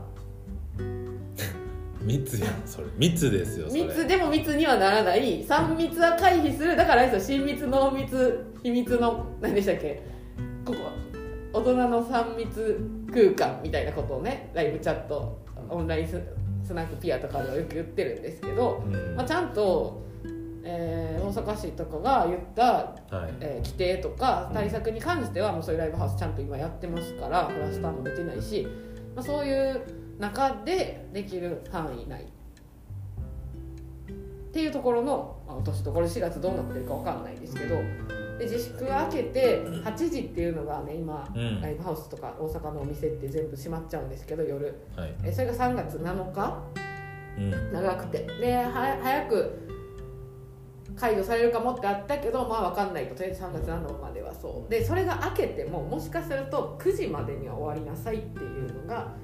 [2.07, 2.87] 密やんそれ。
[2.97, 3.83] 密ですよそれ。
[3.83, 5.45] 密でも密にはならない。
[5.45, 6.75] 3密は回避する。
[6.75, 7.37] だからあれですよ。
[7.37, 10.01] 親密濃密秘密の何でしたっけ？
[10.65, 10.77] ここ。
[11.53, 12.79] 大人の3密
[13.11, 15.39] 空間みたいなことをねライブチャット
[15.69, 16.21] オンラインス
[16.63, 19.15] スナックピアとかではよく言ってるんですけど、うん。
[19.15, 20.03] まあ、ちゃんと、
[20.63, 23.33] えー大阪市とかが言った、はい。
[23.41, 28.67] えー規定とか対策に関してはもうそういうライブハウスちゃんと今やってますからクラスターも出てないし、
[29.15, 29.81] まあ、そういう
[30.19, 32.25] 中でできる範囲内っ
[34.51, 37.75] ていうところの、まあ、落としどころ4月どうなってるかわかんないですけど
[38.37, 44.79] で自粛明けて8時っていうのがね今、うんライブハウスとか大阪のお店って全部閉まっちゃうんですけど夜。
[44.95, 45.15] はい。
[45.23, 46.63] えそれが3月7日？
[47.37, 47.73] うん。
[47.73, 48.19] 長くて。
[48.39, 49.69] では早く
[50.95, 53.15] 解除されるかもってあったけどまあ分かんないと。
[53.15, 54.71] とりあえず3月7日まではそう。
[54.71, 59.15] でそれが明けてももしかすると9時までには終わりなさいっていうのが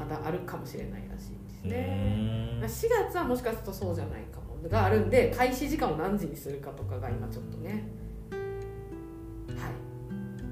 [0.00, 2.58] まだあるかもしれないらしいですね。
[2.58, 2.64] うん。
[2.64, 4.50] 4月はもしかするとそうじゃないかも。
[4.68, 7.84] があるんで開始時間を何時にするかとかが今ちょっとね。
[8.30, 9.72] はい。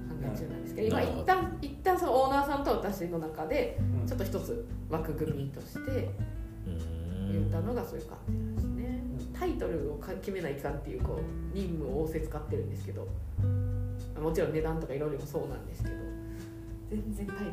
[0.09, 4.07] 考え中なんですけど今一旦一旦そのオーナーさんと私の中でうん。
[4.07, 6.11] ちょっと一つ枠組みとして
[6.67, 7.33] うん。
[7.33, 9.03] 言ったのがそういう感じなんですね。
[9.39, 13.09] タイトルをか決めないかんっていうこう任務を仰せ使ってるんですけど。
[14.21, 15.95] もちろん値段とかいろいろもそうなんですけど。
[16.91, 17.53] 全然タイトルが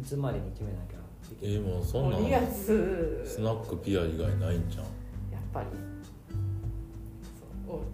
[0.00, 4.84] いつまでに決めなきゃいけえないーもうそんなもうん2月スナックピア以外ないんじゃん。
[4.84, 5.66] やっぱり。
[7.66, 7.84] そうお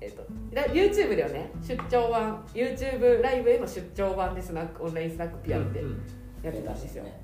[0.00, 6.00] えっとラ YouTube ではね出張版 YouTube ライブへの出張版でスナックオンラインスナックピアノってうん
[6.42, 7.20] やってたんですよ、ね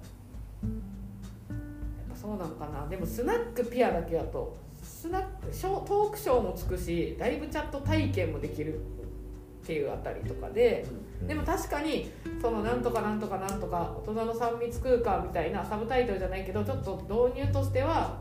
[0.63, 2.87] やっぱそうなのかな。
[2.89, 8.81] でもスナックピアだけだとスナックショートークショーもつくしライブチャット体験もできる
[9.63, 10.85] っていうあたりとかで
[11.27, 18.19] でも確かにそのなんとかなんとかなんとか大人の3密空間みたいなサブタイトルじゃないけどちょっと導入としては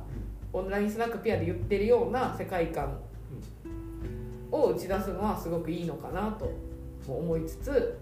[0.54, 3.00] オンラインスナックピアで言ってるような世界観
[4.52, 6.52] を打ち出すのはすごくいいのかなと
[7.08, 7.98] も思いつつ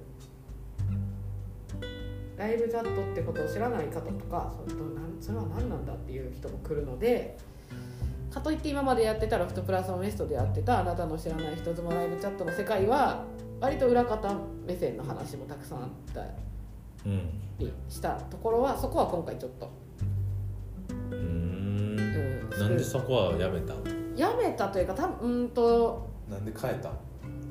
[2.36, 7.38] ライブチャットってことを知らない方とかそれとなんそれは何なんだっていう人も来るので
[8.31, 13.23] かといって今までやってたロフトプラスオンメストでやってたあなたの知らない人妻ライブチャットの世界は
[13.59, 16.21] 割と裏方目線の話もたくさんあった
[17.05, 17.29] うん。
[17.57, 19.69] りしたところはそこは今回ちょっと、
[21.11, 21.95] うん。
[21.95, 23.73] ん、なんでそこはやめた
[24.15, 24.67] やめた？
[24.67, 26.91] というかたうんとなんで変えた？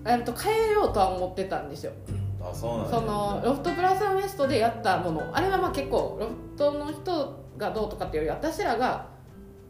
[0.07, 1.93] えっと変えようとは思ってたんですよ。
[2.41, 2.91] あそうなんや。
[2.91, 5.29] そのロフトプラスオンメストでやったもの。
[5.33, 9.07] あれはまあ結構ロフトの人がどうとかっていうより私らが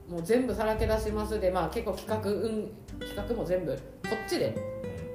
[0.09, 3.81] もう全部さらけ出しますで、まあ、結構企画、うん、企画も全部こ
[4.27, 4.57] っちで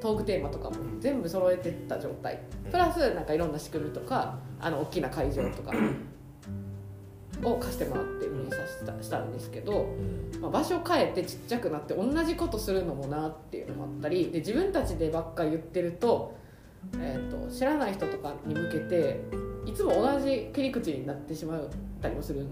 [0.01, 2.39] トークテーマとかも全部揃えてった状態。
[2.69, 5.71] プラスなんかいろんな仕組みとかあの大きな会場とか
[7.41, 10.41] を貸してもらって運営させたしたんですけど、うん。
[10.41, 16.35] まあ、場所変えてちっちゃくなって同じことするのもなっていうのもあったりで自分たちでばっかり言ってると,、
[16.99, 19.21] えー、と知らない人とかに向けて
[19.65, 21.69] いつも同じ切り口になってしまっ
[22.01, 22.45] たりもする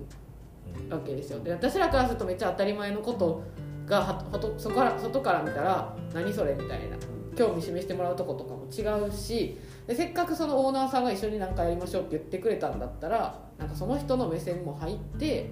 [0.89, 1.39] わけですよ。
[1.43, 3.43] で私らからするとめっちゃ当たり前のこと
[3.85, 6.97] がははとそこから外から見たら何それみたいな。
[7.35, 9.57] 興味示してもらうとことかも違うし
[9.87, 15.49] でせっかくそのオーナーさんが一緒に何かやりましょうって言ってくれたんだったらなんかその人の目線も入って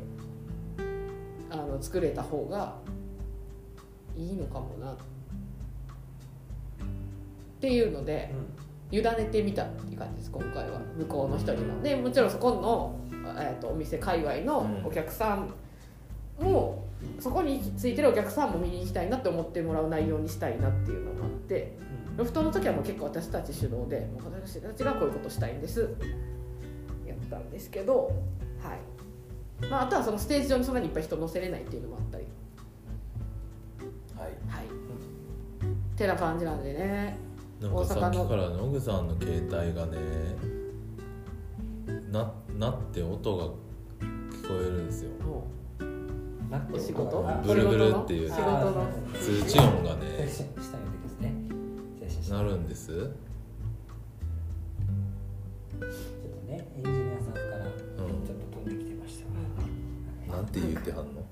[1.50, 2.76] あの作れた方が
[4.18, 4.92] いいのかもな。
[4.92, 4.96] っ
[7.62, 8.34] ていうので
[8.92, 10.80] 委ねてみたっていう感じです今回は。
[10.98, 11.82] 向こうの人にも。
[11.82, 13.00] でもちろんそこの、
[13.38, 15.54] えー、とお店界隈のお客さん
[16.44, 16.84] も、
[17.20, 21.78] そこについてるお客さんも見に行きたいなって思ってもらう内容にしたいなっていうのがあって
[22.18, 25.96] ロフトの時はもう結構私たち主導でもう私たちがこういうことしたいんです
[27.08, 28.12] やったんですけど
[28.62, 32.26] はい、まあ、あとはそのステージ上にそんなにいっぱい人乗せれないっていうのもあったり。
[34.18, 34.28] はい。
[34.50, 34.66] はい。
[34.66, 37.18] ってな感じなんでね
[37.62, 39.98] なんかさっきから野口さんの携帯がね
[42.10, 45.12] ななって音が聞こえるんですよ。
[45.26, 45.48] も
[46.50, 47.28] なってお仕事？
[47.28, 48.30] あブルブルっていう。
[48.30, 48.88] 仕事の。
[49.22, 50.30] 通知音がね。
[52.30, 52.88] なるんです。
[52.88, 53.10] ちょっ
[55.80, 55.86] と
[56.48, 58.04] ねエンジニアさんからちょっと
[58.60, 59.24] 飛んできてまし
[60.28, 61.22] た、なんて言ってはんの？
[61.22, 61.29] はい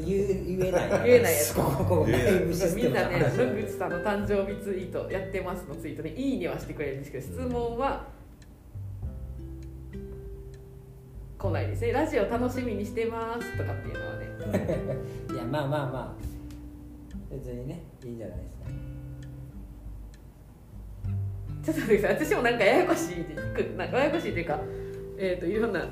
[0.00, 0.88] 言え言えない。
[1.04, 1.54] 言えないやつ。
[1.54, 8.06] ここみんなね野口さんの誕生日ツイートやってますのツイートで「いいね」はしてくれるんですけど質問は
[11.38, 14.28] 来ないですね「ラジオ楽しみにしてます」とかっていうのはね
[15.32, 16.32] いやまあまあまあ
[17.30, 18.62] 別にねいいんじゃないですか
[21.62, 24.60] ちょっと待ってください私もなんかややこしいくなんかややこしいっていうか
[25.18, 25.86] えっ、といろんな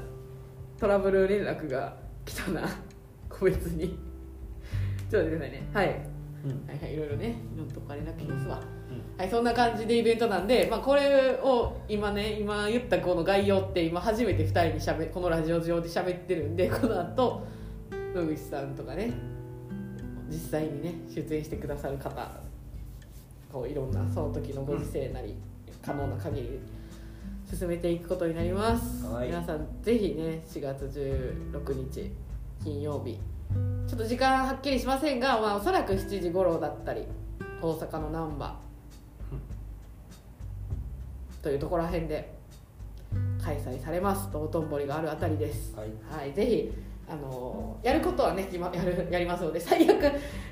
[0.78, 2.68] トラブル連絡が来たな
[3.30, 3.98] 個別に。
[5.10, 5.68] ちょっと待ってくださいね。
[5.72, 5.86] はい。
[6.44, 6.66] うん。
[6.68, 7.28] はいはいいろいろね。
[7.54, 17.46] いろんなとこから連絡来ますわ、はいそんな感じでイベントなんで、まあ、これを今ね今言ったこの概要って今初めて2人にしゃべこのラジオ上で喋ってるんでこの後
[18.14, 19.12] 野口さんとかね
[20.28, 22.30] 実際にね出演してくださる方
[23.52, 25.36] こういろんなその時のご時世なり
[25.84, 26.60] 可能な限り
[27.44, 29.28] 進めていくことになります、はい。
[29.28, 30.84] 皆さんぜひね4月
[31.52, 32.10] 16日
[32.62, 33.18] 金曜日。
[33.88, 37.04] ちょっと時間はっきりしませんが、まあ、おそらく7時頃だったり
[37.60, 38.54] 大阪の難波。
[41.42, 42.32] というところら辺で
[43.42, 44.30] 開催されます。
[44.30, 45.74] 道頓堀があるあたりです。
[45.74, 45.88] はい。
[46.10, 46.72] はい、ぜひ
[47.10, 50.00] あのやることはね今やるやりますので最悪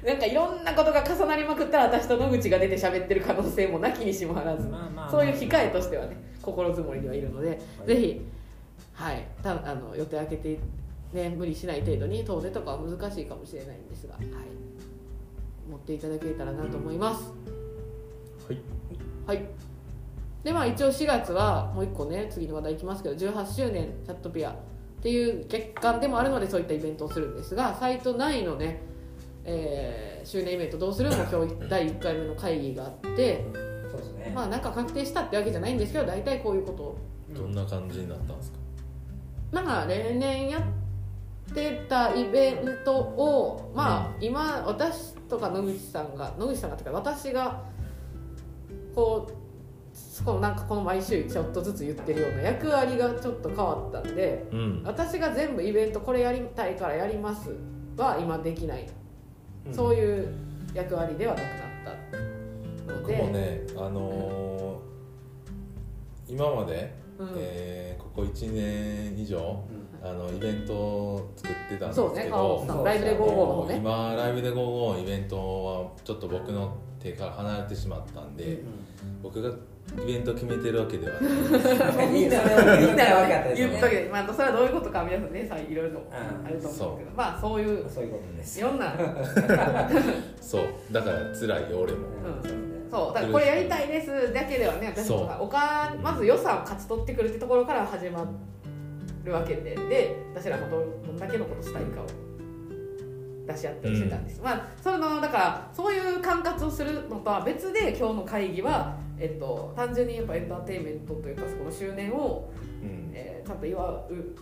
[0.04, 8.20] なんかいろんなことが重なりまくったら私と野口が出て喋ってる可能性もなきにしもあらず、まあまあまあそういう控えとしてはね心づもりではいるので、ぜひ、
[8.94, 10.58] はい、たあの予定空けて、
[11.12, 14.26] ね、無理しない程度に遠出とかは難しいかもしれないんですが、はい、
[15.70, 17.32] 持っていただけたらなと思います。
[18.46, 18.58] はい。
[19.26, 19.48] はい。
[20.44, 24.54] でまあ一応4月はもう一個ね次の話題いきますけど18周年チャットピアっ
[25.02, 28.80] ていう月間でもあるのでそういったイベントをするんですがサイト内のね、
[29.44, 33.44] えー周年イベントどうするも今日第1回目の会議があって
[33.90, 34.32] そうですね。
[34.34, 36.82] まあなんか確定したってわけじゃないんですけど大体こういうこと。
[36.82, 36.96] を
[37.34, 38.58] どんな感じになったんですか？
[39.62, 40.62] まあ例年やっ
[41.54, 47.64] てたイベントをまあ今私とか野口さんが野口さんがというか私が
[48.94, 49.38] こう
[50.24, 54.82] このなんかこの毎週ちょっとずつ言ってるような役割がちょっと変わったんでうん。
[54.84, 57.50] 私が全部イベントこれやりたいからやります
[57.96, 58.86] は今できない、
[59.66, 59.74] うん。
[59.74, 60.34] そういう
[60.74, 61.56] 役割ではなくなっ
[62.86, 64.88] たの僕でもねあのー
[66.30, 67.34] 今まで、うん。
[67.36, 69.62] えーここ1年以上
[70.02, 73.76] あのイベントを作ってたんですけど川本さそうんライブで55の方ね。
[73.76, 78.64] 今ライブで55のイベントはちょっと僕の手から離れてしまったんで、うん
[79.22, 79.48] 僕が
[80.02, 82.08] イベントを決めてるわけではない。
[82.08, 82.38] みんな
[82.78, 86.02] みんなが分かったです言っとねけまあそれはどういうことか皆さんねさいろいろん
[86.44, 88.60] あると思うけどまあそういうそういうことです。
[88.60, 88.94] いろんな。
[90.40, 91.98] そうだから辛いよ俺も、
[92.42, 92.68] うん。
[92.90, 98.22] そうだからこれやりたいですだけではね私もお金まず予算を勝ち取ってくるってところから始ま
[99.28, 102.06] るわけでで私らもどどんだけのことしたいかを
[103.46, 112.50] 出し合ったりしてたんです、まあそのだからそういう管轄をするのとは別で今日の会議は、えっと、単純にやっぱエンターテインメントというかそこの周年を、
[112.82, 113.10] うん。
[113.14, 114.36] えーちゃんと祝う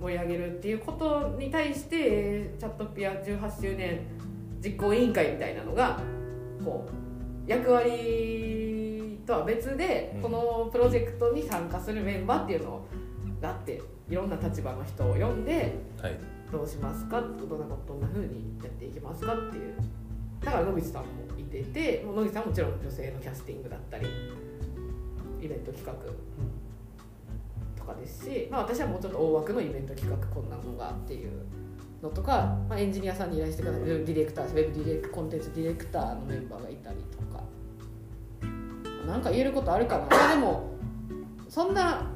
[0.00, 4.00] 盛り上げるっていうことに対してえーチャットピア18周年
[4.64, 6.00] 実行委員会みたいなのが
[6.64, 6.88] こ
[7.46, 10.22] う役割とは別で、うん。
[10.22, 12.84] このプロジェクトに参加するメンバーっていうの
[13.40, 16.18] があっていろんな立場の人を呼んではい。
[16.50, 17.20] どうしますか？
[17.20, 19.74] どんなことどんな風にやっていきますかっていう。
[20.44, 24.06] だから野口さんもいててもう野口さんはもちろん女性のキャスティングだったり
[25.40, 25.92] イベント企画
[27.76, 31.30] とかですし、まあ、私はもうちょっと大枠のイベント企画こんなのがっていう
[32.02, 37.44] のとか、まあ、エンジニアさんに依頼してくださるディレクターウェブディレクコンテンツディレクターのメンバーがいたりとか。
[39.06, 40.06] なんか言えることあるかな？
[40.06, 40.70] まあでも
[41.48, 42.06] そんな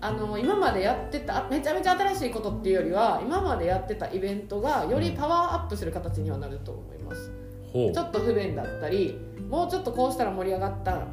[0.00, 7.32] あの今までやってたあめちゃめちゃ新しいことっていうよりは今までやってたイベントがよりパワーアップする形にはなると思います。
[7.72, 7.92] ほう。
[7.92, 9.18] ちょっと不便だったり
[9.48, 11.06] もうちょっとこうしたら盛り上がった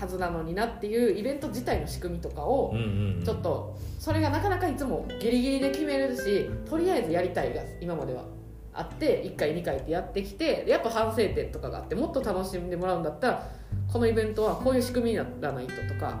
[0.00, 2.74] はずなのになっていうイベント自体の仕組みとかを
[3.22, 8.24] ちょっとそれがなかなかいつもギリギリで決めるしとりあえずやりたいが今までは
[8.72, 13.50] あって1回2回ってやってきてでやっぱ反省点とかがあってもっと楽しんでもらうんだったら
[13.92, 16.20] このイベントはこういう仕組みにならないととか、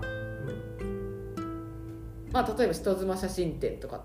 [2.32, 4.02] まあ、例えば人妻写真展とか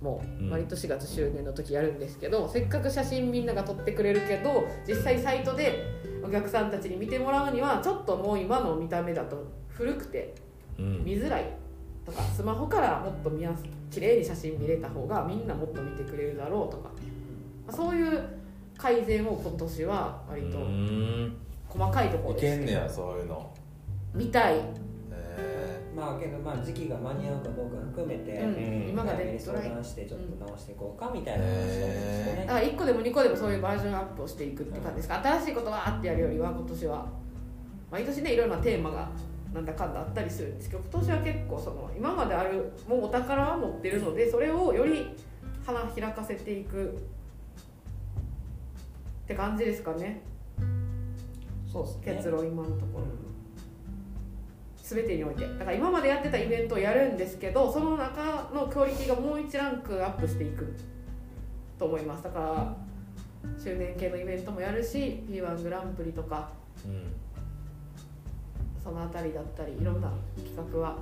[0.00, 0.50] もうん。
[0.50, 5.82] 割と4月周年の時やるんですけど、せっかく写真みんなが撮ってくれるけど実際サイトで
[6.24, 10.34] お客さんたちに見てもらうにはちょっともう今の見た目だと古くて
[10.78, 11.04] うん。
[11.04, 11.44] 見づらい
[12.04, 16.90] とかスマホからもっと見やす綺麗に写真見れた方がみんなもっと見てくれるだろうとか
[17.66, 18.22] まあそういう
[18.76, 20.64] 改善を今年は割とうー
[21.26, 21.36] ん。
[21.68, 23.52] 細かいところいですけんねやそういうの。
[24.14, 24.58] 見たい、へ
[25.96, 32.44] まあけどまあ時期が間に合うかどうか含めて、うん、今が早めに相談してちょっと直していこうかみたいな話なんですよね。
[32.46, 37.06] だから1個でも2個でもそういうバージョンアップをしていくって感じですか新しいことわーってやるよりは今年は
[37.90, 39.08] 毎年ねいろいろなテーマが
[39.54, 45.16] なんだかんだあったりするんですけど今年は結構その今まであるもうお宝は持ってるのでそれをより
[45.64, 46.88] 花開かせていくっ
[49.26, 50.20] て感じですかね。
[51.72, 52.14] そうですね。
[52.16, 53.04] 結論今のところ。
[53.04, 53.25] うん
[54.88, 55.42] 全てにおいて。
[55.58, 60.76] だから今までやってたイベントをやるんですけどその中のクオリティがもう1ランクアップしていく
[61.76, 62.22] と思います。
[62.22, 62.76] だから
[63.58, 66.50] 周年系のイベントもやるし P1 グランプリとか
[66.84, 67.12] うん。
[68.82, 70.96] その辺りだったりいろんな企画は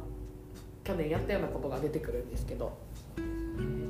[0.83, 2.73] 去年やったようなことが出てくるんですけど。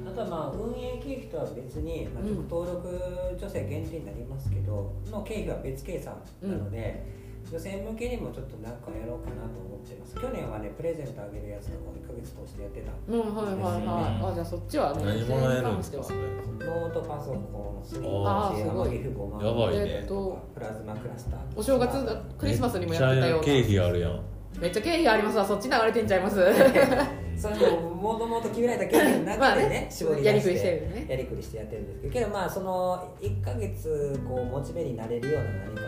[0.07, 2.37] あとはまあ運営経費とは別に、まあ、うん。
[2.49, 2.89] 登録
[3.37, 10.15] 女性限定になりますけど、の経費は別計算なので、女性向けにもちょっとなんかやろうかなと思ってます。
[10.17, 14.31] 去年はねプレゼントあげるやつとかを1ヶ月通してやってたうんはいはいはい。
[14.31, 18.89] あじゃあそっちはね何もらえるんですかノートパソコンスイあーッチすごい。
[18.89, 19.85] MF5 万やばいね。
[20.01, 23.47] えっとプラズマクラスターお正月クリスマスにもやってたような。
[23.47, 24.21] めっちゃ経費あるやん。
[24.61, 26.37] めっちゃ経費ありますわそっち流れてんちゃいます。
[27.37, 31.07] それももともと決められた経費のまあ中でねね絞り出しやりくりしててるね。
[31.09, 35.81] やりくりしてやってるんですけどけどまあその1ヶ月こうモチベになれるような何か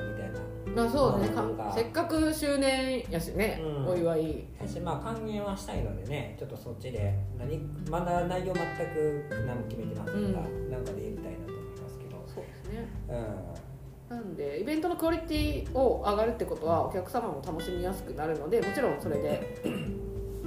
[0.76, 1.28] まあそうね。
[1.28, 1.72] かなんか。
[1.74, 3.86] せっかく周年やしね、うん。
[3.88, 4.44] お祝い。
[4.60, 7.58] 私まあ還元はしたいのでねちょっとそっちで何
[7.90, 10.70] まだ内容全く何も決めてませんが、うん。
[10.70, 12.22] なんかでやりたいなと思いますけど。
[12.26, 12.88] そうですね。
[13.08, 13.66] う
[14.08, 19.60] なんでイベントのクオリティを上がるってことはお客様も楽しみやすくなるのでもちろんそれで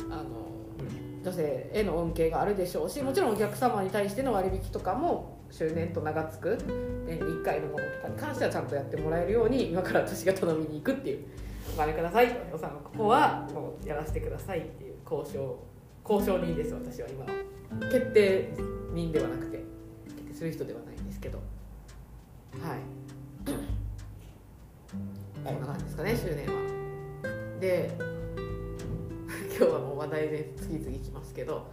[0.09, 0.23] あの
[1.21, 6.57] 女性への恩恵があるでしょうしもちろんお客様に対しての割引とかも周年と名が付く
[7.05, 11.25] 年に1回のものとかに関してはちゃんとやってもらえるように今から私が頼みに行くっていう
[11.73, 12.27] お金ください。
[12.51, 15.59] 予算はここはもうやらせてくださいっていう交渉
[16.07, 17.31] 交渉人です私は今は。
[17.91, 18.49] 決定
[18.93, 19.63] 人ではなくて
[20.07, 21.37] 決定する人ではないんですけど。
[21.37, 21.43] は
[22.75, 22.79] い。
[25.45, 26.53] こんな感じですかね周年は。
[27.59, 27.91] で
[29.57, 31.67] 今日はもう話題で次々きますけど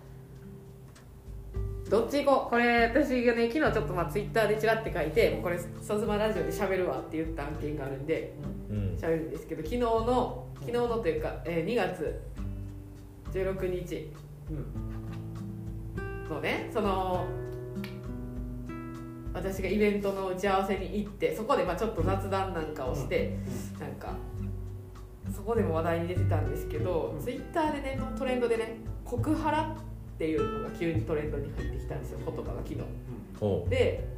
[1.88, 2.50] どっち行こう？
[2.50, 8.34] これ私がね昨日ちょっとまあツイッターでチラって書いてもうこれ「さずまラジオで喋るわ」って言った案件があるんで
[8.70, 8.96] うん。
[9.00, 12.20] 喋るんですけど昨日の昨日のというか、えー2月
[13.32, 14.10] 16日
[14.50, 14.56] ん
[15.98, 17.24] うんのねその
[19.34, 23.36] 私がイベントの打ち合わせに行ってそこでまあちょっと雑談なんかをして、
[23.78, 24.14] なんか
[25.30, 27.22] そこでも話題に出てたんですけど、うん。
[27.22, 29.82] ツイッターでねトレンドでね「告ハラ」って
[30.24, 32.18] いうのが急にトレンドに入ってきたんですよ。
[32.24, 32.80] 言葉が昨日
[33.40, 34.08] おうで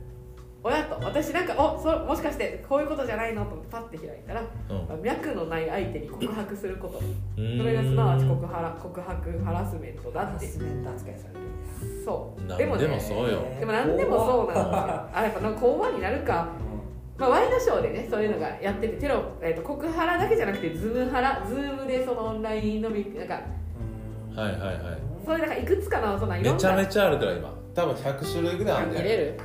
[0.63, 4.77] 親と私なんかおそもしかしてこういうことじゃないのと思ってパッて開いたら、うん。
[4.89, 6.99] まあ脈のない相手に告白すること。
[6.99, 10.39] それがすなわち告ハラ告白ハラスメントだって。
[10.39, 12.05] ハラスメント扱いされてる。
[12.05, 12.59] そう。
[12.59, 13.41] でもねでもそうよ。
[13.61, 15.09] でも何でもそうなんですよ。
[15.15, 16.49] あやっぱなんか講話になるか。
[17.17, 23.41] まあ、ワイドショーでねそういうのがやっててテロ、えー、と告ハラだけじゃなくてズームハラズームでそのオンライン飲みなんか
[24.39, 24.79] はいはいはい。
[25.27, 26.45] そういうなんかいくつかのそんない？
[26.45, 27.55] ろんなめちゃめちゃあるから今。
[27.75, 29.41] 多分100種類ぐらいあるんじゃない見れる？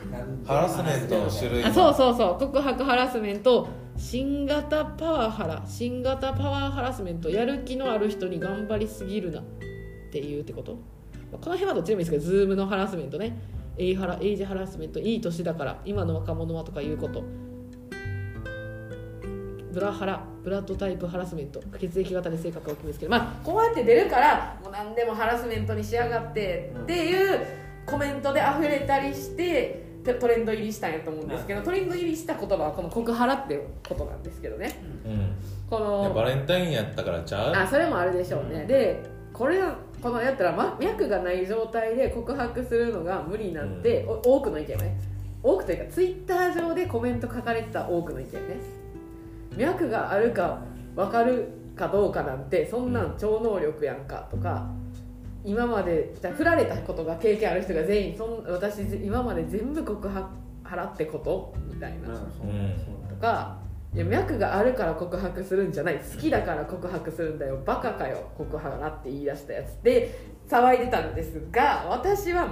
[0.45, 2.37] ハラスメントの種類あそうそうそう。
[2.39, 3.67] 告白ハラスメント
[3.97, 5.63] 新型パワハラ。
[5.67, 9.43] 新型パワーハラスメントやる気のある人に頑張りすぎるなっ
[10.11, 10.77] ていうってこと？
[11.31, 13.37] この辺はどっちでもいいですけどズームのハラスメントね。
[13.77, 14.99] エイハラエイジハラスメント。
[14.99, 15.81] いい年だから。
[15.85, 17.23] 今の若者はとかいうこと。
[19.71, 27.39] ブラハラブラッドタイプハラスメント血液型で性格を決めつけるまあこうやって出るからもう何でもハラスメントにしやがってっていう
[27.85, 34.83] コメントで溢れたりしてトトレンド入りしたんやと思うんですけどトレンド入りした言葉はこの告ハラっていうことなんですけどね。
[35.05, 35.35] うん。
[35.69, 37.55] こいやバのレンタインやったからちゃう。
[37.55, 38.65] あそれもあるでしょうね。
[38.65, 39.61] でこれ
[40.01, 44.99] このやったら、ま、脈がない状態で告白するのが無理なんて、お多くの意見ね。
[45.41, 48.39] 多くというかツイッター上でコメント書かれてた多くの意見ね
[49.57, 50.59] 脈があるか
[50.95, 54.69] 分かるかどうかなんてそんなん超能力やんかとか
[55.43, 60.27] 今までじゃあ振られたことが経験ある人が全員そん私今まで全部告白
[60.63, 61.53] 払ってこと？
[61.67, 62.07] みたいな、
[63.09, 63.57] とか
[63.93, 65.99] いや脈があるから告白するんじゃない。
[65.99, 67.61] 好きだから告白するんだよ。
[67.65, 69.73] バカかよ告白なって言い出したやつ。
[69.83, 72.47] で騒いでたんですが私は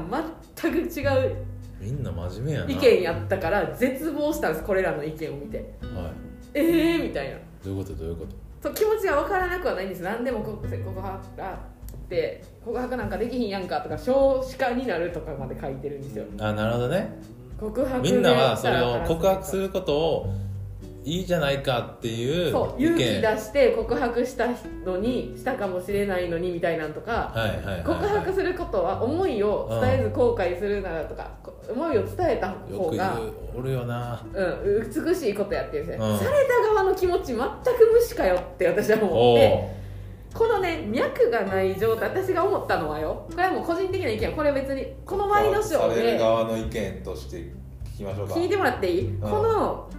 [0.59, 1.35] 全く違う
[1.79, 2.71] みんな真面目やな。
[2.71, 5.57] 意見やったから絶望したんですこれらの意見を見て。
[5.81, 7.37] はいええー、みたいな。
[7.63, 7.95] どういうこと？
[7.95, 8.35] どういうこと？
[8.63, 10.01] そう気持ちが分からなくはないんです。
[10.03, 11.57] 何でも告告白がっ
[12.09, 16.25] て告白なんかできひんやんかとか少子化になるとかまで書いてるんですよ。
[16.39, 17.09] あなるほどね。
[17.59, 20.33] 告白みんなはそれをで告白することを
[21.03, 24.47] いいじゃないかっていうそう勇気出して告白した
[24.85, 31.31] のにしたかもしれないのにみたいなんとか、はいはいはい、はい、告白することは思いを伝えず後悔するならとか、
[31.69, 33.19] 思いを伝えたよ方が
[33.55, 34.23] おるよな。
[34.31, 36.17] うん、美しいことやってるんですよ、うん。
[36.19, 37.39] された側の気持ち全く
[37.91, 39.75] 無視かよって私は思おって
[40.35, 43.25] おこのね脈がない状態私が思ったのはよ。
[43.29, 48.35] これはもう個人的な意見これ別にこのワイドショーされるで側の意見として聞きましょうか。
[48.35, 49.89] 聞いてもらっていい、この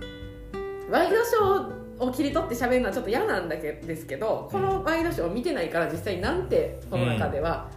[0.92, 7.70] ワイドショーを切り取って喋るのはちょっと嫌なんだけですけどこのワイドショーを見てないから実際なんてこの中では、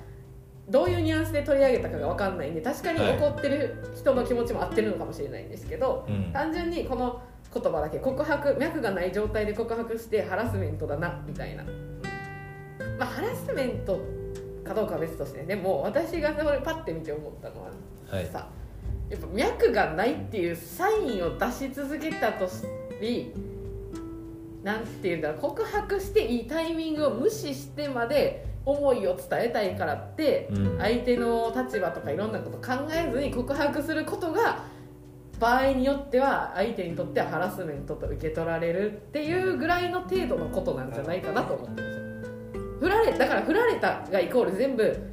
[0.67, 3.17] どういうニュアンスで取り上げたかが分かんないんで確かにはい。
[3.17, 6.31] 怒ってる人の気持ちも合ってるのかもしれないんですけど、うん。
[6.33, 7.21] 単純にこの
[7.53, 14.01] 言葉だけ告白脈がない状態で告白してハラスメントだなみたいな、まあ、ハラスメント
[14.65, 15.45] かどうかは別としてね。
[15.45, 17.69] でも私がそれパッて見て思ったのは
[18.09, 18.25] はい。
[18.25, 18.49] さ
[19.09, 22.63] やっぱ脈がないっていうサインを出し続けたとし
[24.63, 30.77] なんていうんだろう告白していいタイミングを無視してまで思いを伝えたいからって、うん。
[30.79, 34.63] 相手の立場とかいろんなこと考えずに告白することが
[35.39, 42.79] 場合によっては相手にとってはハラスメントと受け取られるっていうぐらいの程度のことなんじゃないかなと思ってるんですよ。
[42.79, 45.11] 振られだから振られたがイコール全部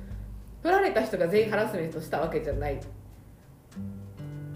[0.62, 2.80] 振られた人が全員ハラスメントしたわけじゃない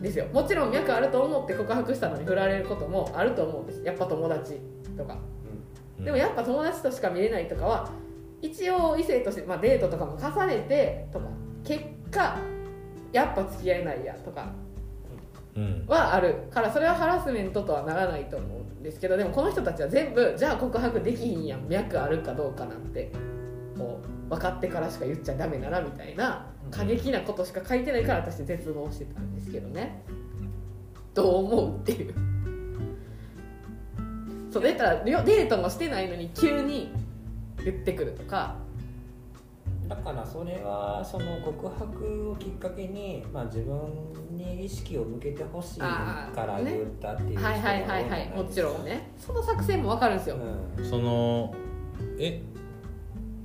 [0.00, 0.26] ですよ。
[0.32, 3.82] もちろん脈あると思って告白したのに振られることもあると思うんです。
[3.84, 4.60] やっぱ友達
[4.96, 5.18] とか。
[5.98, 7.90] でもやっぱ友達としか見れないとかは
[8.42, 11.26] 一応異性として、まあ、デートとかも重ねてとか
[11.64, 12.38] 結果
[13.12, 14.52] やっぱ付き合えないやとか
[15.56, 15.84] うん。
[15.88, 23.10] はあるからそれはハラスメントとはならないと思うんですけどでもこの人たちは全部じゃあ告白できひんやん脈あるかどうかなんて
[23.74, 30.02] もう分かってからしか言っちゃダメならみたいな過激なことしか書いてないから私絶望してたんですけどね。
[31.14, 32.14] どう思うっていう。
[34.50, 36.92] そう出たらデートもしてないのに急に
[37.64, 38.56] 言ってくるとか。
[39.88, 43.76] だからそれはその告白をきっかけに、まあ、自分
[44.32, 48.28] に意識を向けてほしいから言ったっていう人がはいはいはいはい。
[48.30, 49.12] もちろんね。
[49.16, 50.36] その作戦も分かるんですよ、
[50.78, 50.84] うん。
[50.84, 51.54] その
[52.18, 52.42] え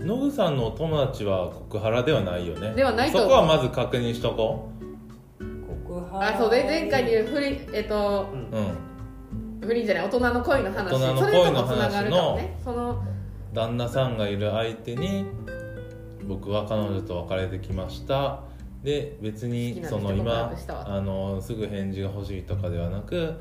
[0.03, 2.73] ノグさんのお友達は告ハラではないよね。
[2.73, 3.19] ではないと。
[3.19, 4.69] そこはまず確認しとこ
[5.85, 8.39] 告白あそうで前回で言う不倫えっとうん。
[8.51, 8.91] ううん
[9.61, 10.91] 不倫じゃない大人の恋の話。
[10.91, 12.59] 大人のそれともつながるかも恋ね。
[12.63, 13.03] その
[13.53, 15.25] 旦那さんがいる相手に
[16.27, 18.39] 僕は彼女と別れてきました。
[18.83, 23.35] で別好にその今あのすぐ返事が欲しいとかではなく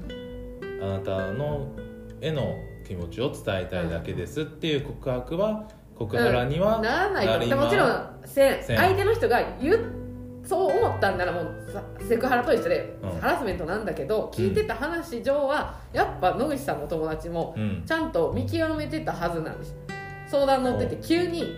[0.82, 1.68] あなたの
[2.20, 2.54] への
[2.86, 5.68] 気持ちを伝えたいだけですっていう告白は
[6.00, 8.64] 告ハラにはならないとなりまもちろんせん。
[8.64, 9.84] 相手の人が言う
[10.42, 13.20] そう思ったんならもうさセクハラと一緒で、うん。
[13.20, 17.82] ハラスメントなんだけど聞いてた話上はやっぱ野口さんのお友達もうん。
[17.84, 19.76] ちゃんと見極めてたはずなんです。
[20.26, 21.54] 相談乗ってて急に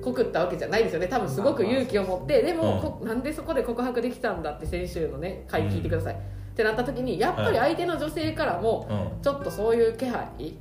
[0.00, 1.08] 告ったわけじゃないですよね。
[1.08, 2.42] 多分すごく勇気を持って。
[2.42, 6.18] でも、こなんでそこで告白できたんだって先週のね回聞いてください、っ
[6.54, 9.22] てなった時にやっぱり相手の女性からもうん。
[9.22, 10.56] ちょっとそういう気配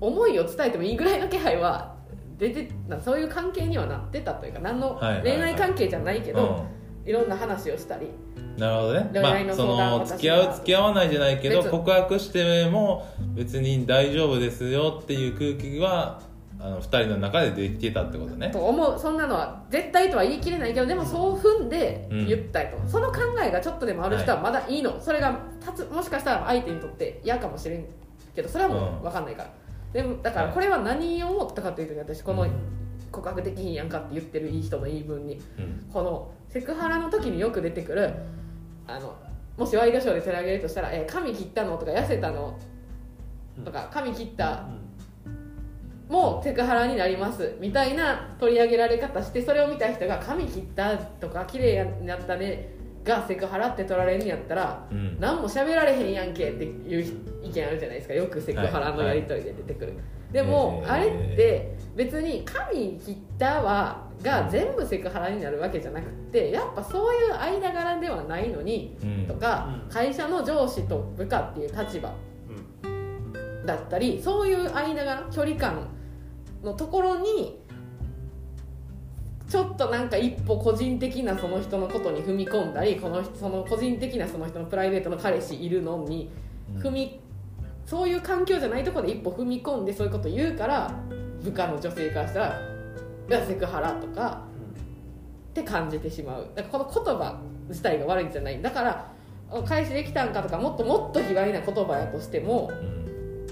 [0.00, 1.97] 思いを伝えてもいいぐらいの気配は
[2.38, 5.22] 出てなそういう関係にはなってたというか何のはいはいはい。
[5.22, 6.64] 恋愛関係じゃないけど、
[7.04, 8.06] いろんな話をしたり。
[8.06, 8.08] う
[8.44, 9.10] んなるほどね。
[9.22, 16.20] まあその付き合うが付き合わないじゃないけど別告白しても別に大丈夫ですよっていう空気は
[16.60, 18.50] あの2人の中でできてたってことね。
[18.50, 27.84] と思うそんなのは絶対とは言い切れないけどでもそう踏んで言ったりと、その考えがちょっとでもある人はまだいいの、それが立つもしかしたら相手にとって嫌かもしれん
[28.34, 29.50] けどそれはもう分かんないから、
[29.92, 32.50] でもだからこれは何を思ったかというと私このうん
[33.10, 38.12] 告白できひんやんかって言ってるいい人の言い分にうんこのセクハラの時によく出てくる
[38.86, 39.16] あの
[39.56, 42.58] もしワイドショーで取り上げるとしたら「え髪切ったの?」とか「痩せたの?」
[43.64, 44.64] とか「髪切った
[46.08, 52.70] もセクハラになりますみたいな取り上げられ方してそれを見た人が髪切ったとか綺麗になったね
[53.08, 55.16] がセクハラって取られるんやったらうん。
[55.18, 58.14] 何も喋られへんやんけっていう意見あるじゃないですか。
[58.14, 59.94] よくセクハラのやり取りで出てくる、
[60.30, 69.26] でも、はいあれって別に髪切ったはが全部セクハラになるわけじゃなくてやっぱそういう間柄ではないのにうん。
[69.26, 69.90] とか、うん。
[69.90, 72.12] 会社の上司と部下っていう立場
[73.64, 75.88] だったりそういう間柄距離感
[76.62, 77.57] のところに
[79.48, 86.30] ちょっとなんか一歩個人的なその人のことに踏み込んだりこの人その個人的なその人のプライベートの彼氏いるのに
[86.74, 86.82] うん。
[86.82, 87.20] 踏み
[87.86, 90.94] そういう環境じゃないところで一歩踏み込んでそういうこと言うから
[91.42, 94.42] 部下の女性からしたらセクハラとか
[95.50, 96.48] って感じてしまう。
[96.54, 98.60] だからこの言葉自体が悪いんじゃない。
[98.60, 99.12] だから
[99.66, 102.97] 返しできたんかとかもっともっと卑猥な言葉やとしてもうん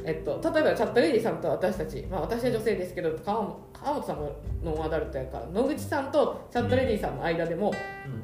[0.06, 7.74] えっと、例えばチャットレディさんと私たち、まあ、私は女性ですけど川本川本さんもノンアダルトやから野口さんとチャットレディさんの間でも、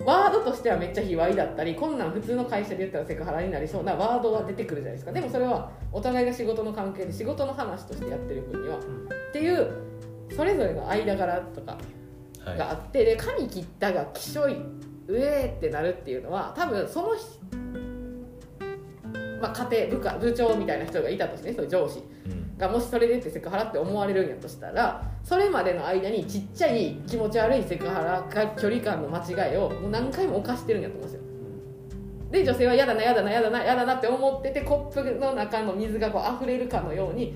[0.05, 5.13] ワードとしてはめっちゃ卑猥だったりこんなん普通の会社で言ったらセクハラになりそうなワードは出てくるじゃないですか。
[5.13, 8.81] でもそれはお互いが仕事の関係で仕事の話としてやってる分には、っ
[9.33, 9.73] ていう
[10.37, 11.77] それぞれの間柄とか
[12.45, 12.59] はい。
[12.59, 14.53] があって、で髪切ったがきしょい
[15.09, 17.63] うえーってなるっていうのは多分その人
[19.43, 31.23] まあ、家庭部下部長みたいな人がいたとしてねそういう上司うんがもしそれでってセクハラって思われるんやとしたらそれまでの間にちっちゃい気持ち悪いセクハラか距離感の間違いをもう何回も犯してるんやと思うんですよ
[32.31, 37.35] で女性は嫌だな嫌だな嫌だな嫌だなって思っててコップの中の水がこう溢れるかのように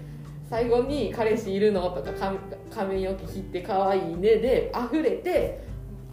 [0.48, 2.38] 最後に「彼氏いるの?」とか髪
[2.70, 5.58] 「髪の毛切って可愛いね」で溢れて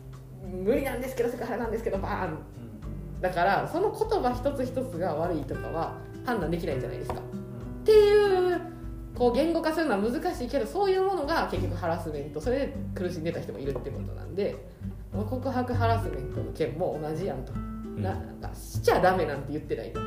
[0.41, 2.37] 「無理なんですけどセクハラなんですけどバーン」
[3.23, 5.95] だからその言葉一つ一つが悪いとかは
[6.25, 7.21] 判断できないじゃないですか。
[7.21, 8.61] っていう
[9.15, 14.57] こう言語化するのは難しいけどそういうものが結局ハラスメントそれで苦しんでた人もいるってことなんで
[15.29, 20.01] 告白ハラスメントの件も同じやんと、ななんかしちゃダメなんて言ってないと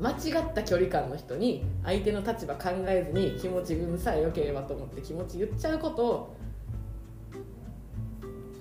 [0.00, 6.36] 間違った距離感の人に相手の立場考えずに気持ち分さえ良ければと思って気持ち言っちゃうことを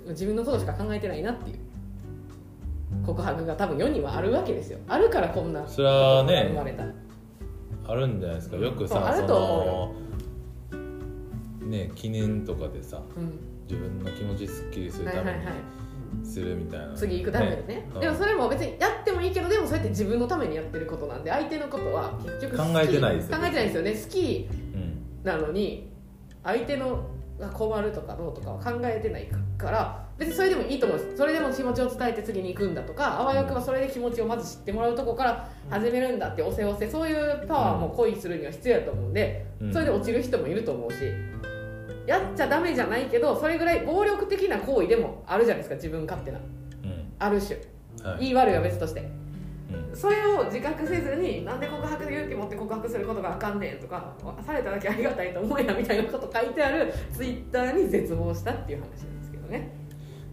[0.09, 1.70] 自分のことしか考えてないなっていう
[3.05, 4.79] 告白が多分世にはあるわけですよ。
[4.87, 6.83] あるからこんなそれはね生まれた。
[7.87, 8.57] あるんじゃないですか。
[8.57, 9.95] よくさそあると思
[11.61, 13.39] のね記念とかでさうん。
[13.71, 17.87] 自分の気持ちすっきりするためにするみたいな、次行くためにね。
[17.93, 18.01] うん。
[18.01, 23.91] でもそれも別にやってもいいけどでもそれって自分のためにやってることなんで相手のことは結局考えてないですよ考えてないですよね。
[23.93, 25.23] 好きうん。
[25.23, 25.89] なのに
[26.43, 27.05] 相手の
[27.39, 31.17] が困るとかどうとかは考えてないから別にそれでもいいと思うんです。
[31.17, 36.87] それでも気持ちを伝えて次に行くんだとかあわよくばそれで気持ちをまず知ってもらうとこから始めるんだっておせおせ。
[36.87, 39.73] そういうパワーも恋するには必要やと思うんでうん。
[39.73, 40.97] それで落ちる人もいると思うし
[42.05, 46.37] やっちゃダメじゃないけどそれぐらい暴力的な行為でもあるじゃないですか自分勝手な。
[46.37, 46.41] う
[46.87, 47.13] ん。
[47.17, 47.59] ある種。
[48.07, 48.19] はい。
[48.19, 49.09] 言い悪いは別として。
[49.71, 49.95] うん。
[49.95, 54.13] それを自覚せずになんで告白で勇気持って告白することがあかんねんとか
[54.45, 59.80] されただけありがたいと思えやみたいなこと書いてあるツイッターに絶望したっていう話なんですけどね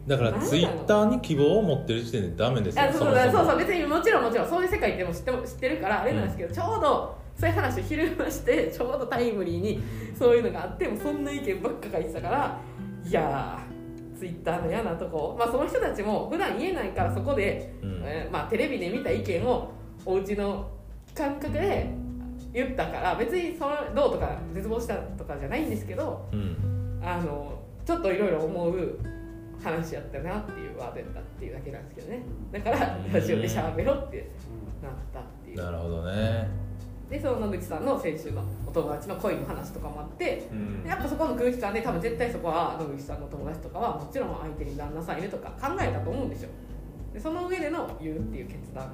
[0.08, 9.82] だからツイッターに希望を持ってる時点でダメですよあそうそうそうそう別にもちろんもちろんそういう世界っても知っても知ってるからあれなんですけど、ちょうどそういう話を昼間してちょうどタイムリーに
[10.18, 12.60] そういうのがあってもそんな意見ばっか書いてたから
[13.04, 15.36] いやーツイッターの嫌なとこ。
[15.38, 18.02] まあその人たちも普段言えないからそこでうん。
[18.04, 19.70] えーまあ、テレビで見た意見を
[20.04, 20.68] お家の
[21.14, 21.90] 感覚で
[22.52, 27.00] 言ったから別にそのどうとか絶望したとかじゃないんですけどうん。
[27.04, 28.98] あのちょっといろいろ思う
[29.62, 32.22] 話やったなっていうワードやったっていうだけなんですけどね。
[32.52, 33.12] だからうん。
[33.12, 34.30] ラジオでしゃべろって
[34.82, 35.56] なったっていう。
[35.56, 36.48] なるほどね。
[37.10, 40.84] でその野口さんの先週のお友達の恋の話とかもあってうん。
[40.86, 46.50] やっぱそこの空気感で多分絶対そこは野口さんの友達とかはもちろん相手に旦那さんいるとか考えたと思うんですよ。
[47.12, 48.84] でその上での言うっていう決断。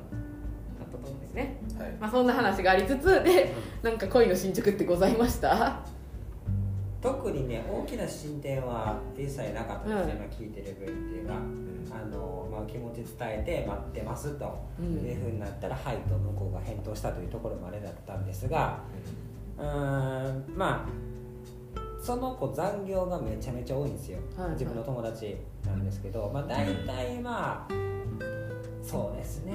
[0.78, 1.92] だったと思うんですねはい。
[2.00, 3.52] まあそんな話がありつつで
[3.82, 5.80] なんか恋の進捗ってございました？
[7.04, 11.40] 特にね大きな進展は一切なかったですね、今聞いてる分っていうのは
[12.02, 15.06] あの、まあ、気持ち伝えて待ってますとうん。
[15.06, 18.80] いうふうになったら「はい」と向こうが返答したというところまでだったんですが。
[19.58, 20.88] うーんまあ
[22.02, 24.52] その子残業がめちゃめちゃ多いんですよ、はいはい。
[24.52, 27.74] 自分の友達なんですけど、まあ、大体まあ
[28.84, 29.52] そうですね。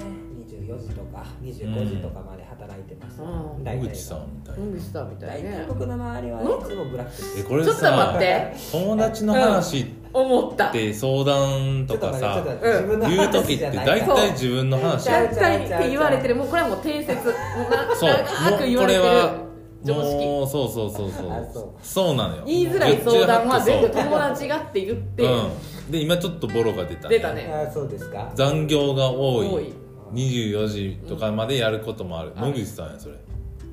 [0.48, 3.64] 24時とか25時とかまで働いてます、うん。
[3.64, 4.66] 大体野口さんみたいな。
[4.66, 5.50] 野口さんみたいね。
[5.50, 8.56] 大体僕の周りはいのつもブラックですえこれちょっと待さって。
[8.72, 10.70] 友達の話っ思った。
[10.70, 12.70] て相談とかちょさっと待ってちょっと待って。
[12.70, 16.34] 自分の言う話時ってじゃない大体自分の話って言われてる。
[16.34, 17.14] もうこれはもう定説。
[17.14, 19.04] もうなそう長く言こわれてる。
[19.04, 19.50] れは
[19.84, 20.26] 常識。
[20.26, 21.32] もうそうそうそうそう。
[21.32, 22.44] あそうそうなのよ。
[22.46, 25.50] 言いづらい相談は全部友達がって言って、うん、
[25.90, 27.52] で今ちょっとボロが出た、出たね。
[27.52, 28.30] あそうですか？
[28.34, 29.48] 残業が多い。
[29.48, 29.72] 多い。
[30.12, 32.40] 24時とかまでやることもある、うん。
[32.40, 33.14] 野口さんやそれ。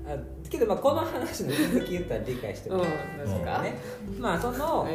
[0.07, 0.15] あ
[0.49, 2.87] けどまあこの話の続き言ったら理解してもらえ
[3.25, 3.31] うん。
[3.31, 3.77] ですか、ね。
[4.19, 4.87] まあその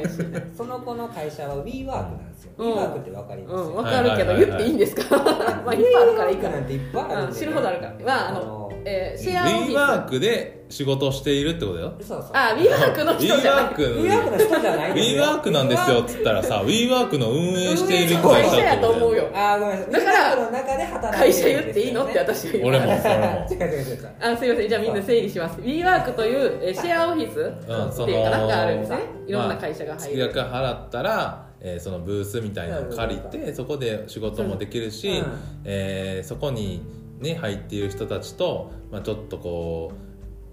[0.57, 2.73] その子の会社は WeWork なんですよ、うん。
[2.75, 3.55] WeWork ってわかります？
[3.55, 5.17] うん、よ、分かるけど言っていいんですか？
[5.17, 6.61] まあいっぱいあるからいいかな。
[6.61, 7.95] んていっぱいある知るほどあるから。
[8.05, 11.95] まああの、えーシェアオフィス WeWork で仕事をしているってことよ。
[12.01, 13.75] そうそうあ WeWork の人じゃない。
[13.75, 14.95] WeWork の人じゃない。
[14.95, 16.01] ですよ WeWork なんですよ。
[16.03, 19.93] っつったらさ WeWork の運営している会社やとだよと思うよあーごめんなさい。
[19.93, 22.45] だから会社言っていいのって私。
[22.45, 22.87] が言う俺も。
[22.99, 24.69] それも違う違う違う違うあすいません。
[24.69, 25.61] じゃあみんな整理します。
[25.61, 28.99] WeWork というえーシェアオフィスうんっていうかなんかあるんですね。
[29.27, 35.27] いろんな会社が入る、月額払ったら、えーそのブースみたいなのを借りてそこで仕事もできるし、うん。
[35.65, 36.83] えーそこに、
[37.23, 39.93] ね、入っている人たちと、まあ、ちょっとこ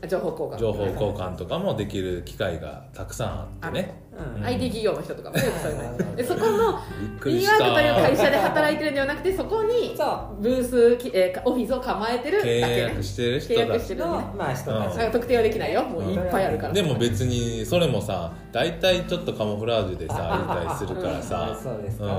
[0.08, 0.56] 情報交換。
[0.56, 3.28] う情報交換とかもできる機会がたくさん
[3.62, 4.02] あってね
[4.38, 4.46] うん。
[4.46, 5.42] IT 企業の人とかもね。
[5.62, 10.06] そういうのでそこのびっくりし WeWork たという会社で働いてるんではなくてそこにそ
[10.40, 10.42] う。
[10.42, 13.80] ブースき、えーオフィスを構えてるだけ契ね約してる人契約たち。
[13.80, 14.08] のしてるね
[14.38, 15.84] まあ人たち、特定はできないよ。
[15.84, 16.74] もういっぱいあるから。
[16.74, 21.52] でも別にそれもさ大体ちょっとカモフラージュでさいたりするからさ。
[21.52, 22.06] あそうですか。
[22.06, 22.12] うん。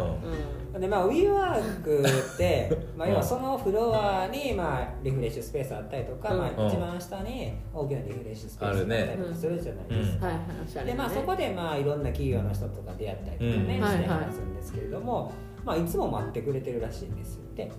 [0.74, 0.80] うん。
[0.80, 6.38] でまあ WeWork って、 まあ、要はそのフロアに、まあ、リフレッシュスペースあったりとか、うん。
[6.38, 13.88] まあ、うん一番下に大きなリフレッシュスペースがあったりとかするじゃないですか、はいはいおしゃれでまあ、そこでまあいろんな企業の人とか出会ったりとかね、うん。
[13.88, 13.95] してはい。
[13.97, 15.32] はい話すんですけれども、
[15.64, 17.70] まあ、いつも待ってくれてるらしいんですよで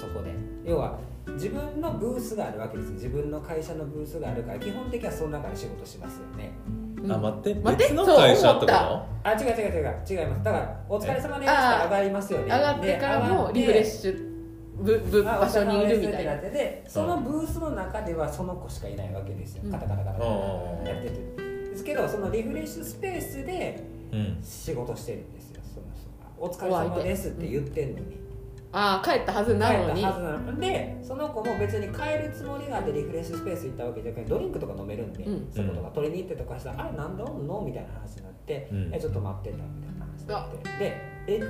[0.00, 0.34] そこで。
[0.64, 0.98] 要は
[1.34, 6.52] 自分のブースがあるわけです自分の会社のブースがあるから基本的にはその中で仕事しますよね。
[7.02, 7.12] うん。
[7.12, 7.54] あ待って。
[7.60, 7.84] 待って？
[7.84, 10.22] 別の会社ってこそう思とあ違う違う違う。
[10.22, 10.44] 違います。
[10.44, 12.44] だからお疲れ様でした上がりますよね。
[12.46, 14.36] 上がってからもリフレッシュ
[14.78, 16.36] ブブまあ場所にいるみたいな。
[16.36, 20.86] ですってなっててそのブースの中ではその子しかいないわけですよ、うんカタカタカタカタうんうんうん。
[20.86, 21.45] やってて
[21.86, 23.82] けどそのリフレッシュスペースで
[24.12, 24.38] うん。
[24.42, 26.30] 仕事してるんですよその人が。
[26.38, 28.16] お疲れ様ですって言ってんのに。
[28.72, 29.94] ああ帰ったはずなのに。
[29.94, 35.48] 帰ったはずなのでその子も別に帰るつもりがあってリフレッシュスペース行ったわけじゃなくてドリンクとか飲めるんで、うん。
[35.50, 38.94] そことか取りに行ってとかしたら「あれなんでおんの?」みたいな話になって「うん。
[38.94, 40.56] えちょっと待ってた」みたいな話になって。
[40.78, 40.96] で
[41.28, 41.36] 「え？
[41.38, 41.40] っ?」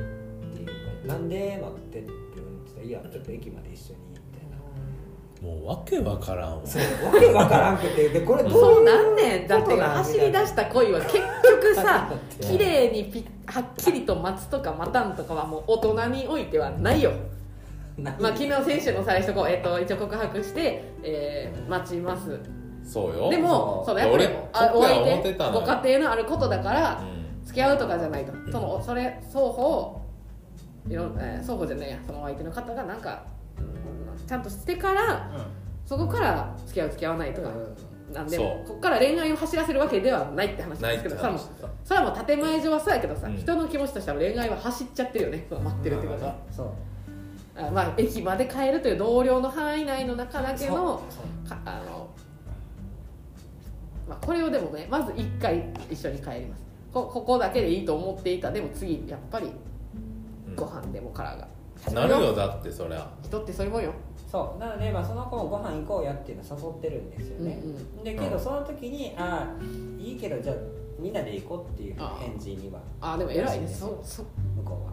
[0.54, 0.72] ていうか
[1.08, 4.00] 「なんで待って?」って言ってたら「いやちょっと駅まで一緒に」。
[5.42, 6.66] もうわけわからんわ。
[6.66, 9.46] そうわけわからんくてでこれどうそういうなんねん。
[9.46, 12.08] だって走り出した恋は結局さ
[12.40, 17.12] うん綺麗にピッはっきりと待つとか待たんとかはもう大人においてはないよ。
[17.98, 22.38] 何まあ昨日選手の最初こう、えっと一応告白して、えー待ちます。
[22.84, 23.30] そうよ。
[23.30, 24.24] でもそのやっぱり
[24.74, 27.44] お相手ご家庭のあることだからうん。
[27.44, 28.32] 付き合うとかじゃないと。
[28.50, 30.00] そのそれ双方
[30.88, 33.35] いろん、えー双方じゃないやそのお相手の方がなんか、うん
[34.26, 35.30] ちゃんとしてから
[35.84, 37.50] そこから付き合う付き合わないとか、
[38.12, 41.48] なんでここから恋愛を走らせるわけではないって話なんですけどないって話。
[41.48, 41.68] それはも。
[41.68, 43.36] うそれはもう建前上はそうやけどさ、うん。
[43.36, 45.46] 人の気持ちとしては恋愛は走っちゃってるよね。
[45.50, 46.24] 待ってるってこと。
[46.24, 46.66] は、そう。
[47.56, 51.02] あまあ駅まで帰るという同僚の範囲内の中だけの
[51.64, 52.08] あの、
[54.08, 56.64] まあ、これをでもねまず1回一緒に帰ります。
[56.92, 58.50] こここだけでいいと思っていた。
[58.50, 59.50] でも次やっぱり
[60.48, 60.56] うん。
[60.56, 61.48] ご飯でもからが、
[61.92, 63.10] なるよだってそりゃ。
[63.22, 63.92] 人ってそういうもんよ
[64.36, 64.60] そう。
[64.60, 69.64] なので、まあ、その子もご飯行こうやっていうのを誘ってるんですよね、うんでけどその時に「ああ
[70.02, 70.56] いいけどじゃあ
[70.98, 72.80] みんなで行こう」っていう返事には。
[73.00, 73.68] ああでも偉いね。
[73.68, 74.22] そそ
[74.56, 74.92] 向こうは。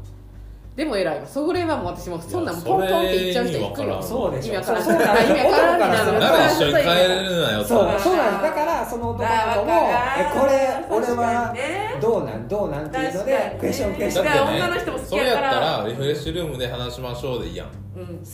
[0.76, 1.28] でも偉いわ。
[1.28, 4.98] それはもう私もそんなんポンポンって言っちゃう人行くよそれ意味わからんそうでしょ。
[4.98, 4.98] 意味わからん。
[4.98, 7.68] そうそうなんですよ意味わからんなら一緒に帰れるなよと。
[7.68, 8.00] そう。
[8.00, 11.54] そうなんだからその男の子もあ「えこれ俺は
[12.02, 14.26] どうなんどうなん?」っていうのでクエスチョンクエスチョン。
[14.26, 17.68] だってだから女の人も好きねそれやったらリフレッシュルームで話しましょうでいいやん。
[17.96, 18.26] うん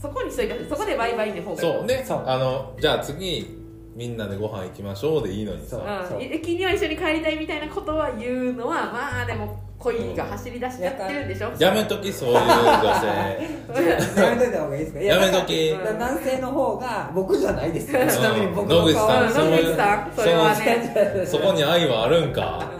[0.00, 1.72] そこにしといてそこでバイバイで方がいい。
[1.78, 3.58] そうでそうあのじゃあ次
[3.94, 5.80] みんなでご飯行きましょうでいいのにそう。
[5.80, 11.50] さうん、駅には一緒に帰りたいみたいなことは言うのはまあでも恋が走り出しちゃってるんでしょ？
[11.58, 14.20] やめときそういう女性。
[14.22, 15.00] やめといた方がいいですか？
[15.02, 15.70] いやめとき。
[15.98, 21.26] 男性の方が僕じゃないですよちなみに僕野口さん野口さんそれはね。
[21.26, 22.70] そこに愛はあるんか？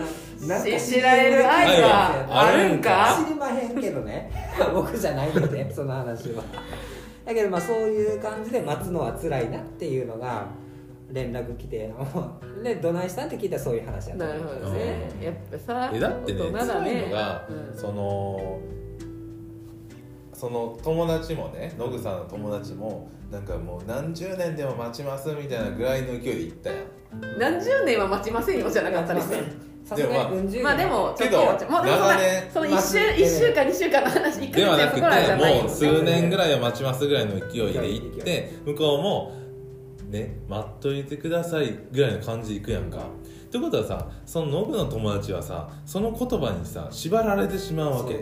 [0.78, 3.18] 知られる愛はあるんか？
[3.26, 4.30] 知りまへんけどね。
[4.72, 6.42] 僕じゃないんでその話は
[7.30, 10.48] だけどまあそういう感じで待つのは辛いなっていうのが
[11.12, 11.92] 連絡来て
[12.62, 15.08] でどないしたんって聞いたらそういう話やったなるほどね。
[15.22, 17.78] やっぱさえだってね大人いねのが、うん。
[17.78, 18.58] その
[20.32, 27.38] その友達もね野口さんの友達もなんかもう何十年でも待ちますみたいなぐらいの勢いで行ったやん。
[27.38, 29.38] 何十年は待ちませんよじゃなかったですね
[29.90, 35.56] さすがにまあでもちょっともうでもそんな長年その一週一週間二週間の話一ヶ月ではなくやそこらじゃない。
[35.56, 39.32] よてもう数年ぐらいは待ちますぐらいの勢いで行って向こうも
[40.08, 42.98] ね待っといてくださいぐらいの感じでいくやんか。
[42.98, 48.20] ってことはさそのノブの友達はさその言葉にさ縛られてしまうわけ。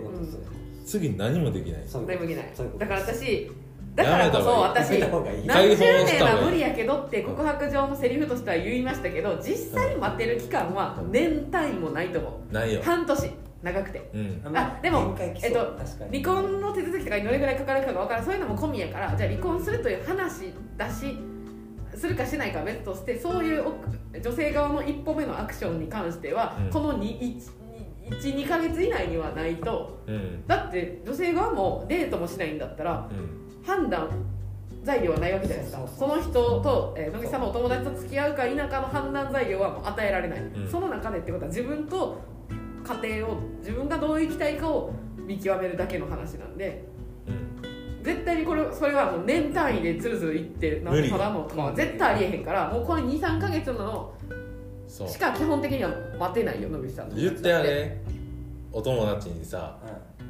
[0.87, 1.83] 次何もできない。
[2.79, 3.51] だから私
[3.99, 5.47] だからこそ私やめた方がいい。
[5.47, 12.81] 何十年は無理やけどって告白上のセリフとしては言いましたけど実際待ってる期間は年単位もないと思ないよ。
[12.81, 13.31] う半年。
[13.61, 14.09] 長くて。
[14.15, 14.57] うん。
[14.57, 15.77] あでもえっと
[16.13, 21.19] 離婚の手続きとかにどれぐらいかかるかが分からんそういうのも込みやからじゃあ離婚するという話だし
[21.97, 26.71] するかしないかは別としてそういうお女性側の一歩目のアクションに関しては、うん。
[26.71, 29.99] この12か月以内にはないと。
[30.07, 30.47] うん。
[30.47, 34.09] だって女性側もデートもしないんだったらうん判断
[34.83, 35.87] 材料はないわけじゃないですか。
[35.87, 40.69] その人と、えー野木さんのお友達と付き合うか否かの判断材料はもう与えられない、ん。
[40.71, 42.19] その中でってことは自分と
[43.03, 46.87] 家庭を自分がどう生きたいかを見極めるだけの話なんで
[47.27, 48.03] うん。
[48.03, 54.15] 絶対にこれそれはもう年単位でずるずるいってなんただのとかは絶対ありえへんからもうこれ23か月なの
[54.89, 58.01] しか基本的には待てないよ野口さんの言ってやれ
[58.73, 59.79] お友達にさ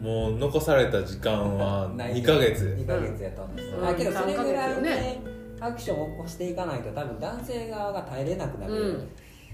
[0.01, 2.77] うもう残された時間はんない2ヶ月。
[2.79, 3.55] 2ヶ月やと思う。
[3.55, 3.57] ん。
[3.57, 5.23] ですよ、うんあけどそれぐらいねね
[5.61, 9.09] アクションを起こしていかないと多分男性側が耐えれなくなる、うん。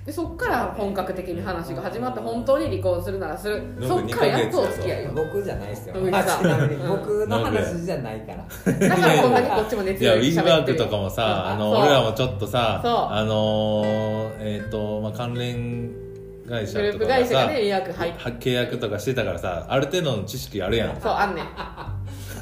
[0.05, 3.63] でそっから本格的に話が始まって本当に離婚するならする。
[3.79, 3.89] うん。
[3.89, 5.95] そっからやっとお付き合いよ僕じゃないですよ。
[5.95, 8.89] 僕の話じゃないから。
[8.89, 16.04] だからこんだけこっちも熱いやウィーワークとかもさあの俺らもちょっとさあのーえっ、と、まあ、関連
[16.49, 18.19] 会社グループとかがさ会社がね予約入って。
[18.19, 21.01] は契約とかしてたからさある程度の知識あるやん。
[21.01, 21.45] そうあんねん。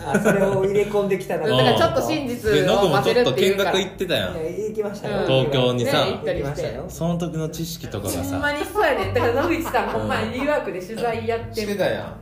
[0.05, 4.35] あそれを入れ込んできたらだからちょっと真実でノブもを混ぜるちょっと見学行ってたやん。
[4.35, 5.27] 行きましたよ、うん。
[5.27, 6.05] 東京にさ。
[6.05, 6.43] ね行ったりして。
[6.43, 6.85] 行きましたよ。
[6.89, 9.15] その時の知識とかがほんさまにそうやねん。
[9.15, 11.47] だから野口さんほんまにリワークで取材やって。
[11.47, 12.17] るしてたやん。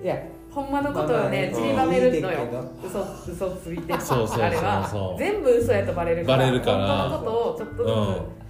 [0.00, 0.04] うん。
[0.04, 0.16] いや。
[0.52, 2.38] ほんまのことをねまあまあ散りばめるのよ。
[2.86, 4.42] 嘘嘘ついてそうそうそうそう。
[4.44, 5.16] あれは。
[5.18, 6.38] 全部嘘やとバレるから。
[6.38, 7.08] バレるから。
[7.08, 7.90] 本当のことをちょっとず
[8.38, 8.41] つ、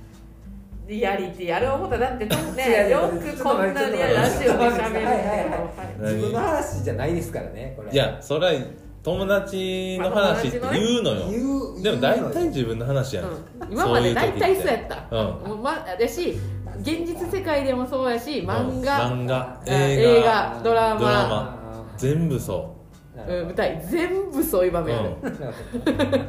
[0.86, 5.12] リアリティあれ思ったらだってね よくこんなにラジオで喋るは。
[5.12, 5.24] いはい。
[5.24, 7.14] はい何自分の話じゃない。
[7.14, 7.96] ですからねこれい。
[7.96, 8.62] やそれは
[9.02, 13.32] 友達の話って言うのよ、でも大体自分の話やん、うん
[13.70, 16.38] 今まで大体そうやっったうんまだし
[16.80, 22.76] 現実世界でもそうやし漫画、漫画あ映画映画ドラマドラマ全部そ
[23.14, 26.28] うん、舞台全部そういう場う、面ある、うん、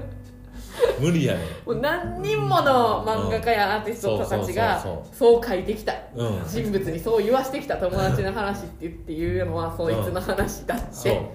[0.99, 5.93] 無理やねもう何人もの漫画家やアーティストたちがそう書いてきた。
[6.15, 6.43] うん。
[6.47, 11.31] 人物にそう言わしてきた友達の話って言っていうのはそいつの話だって、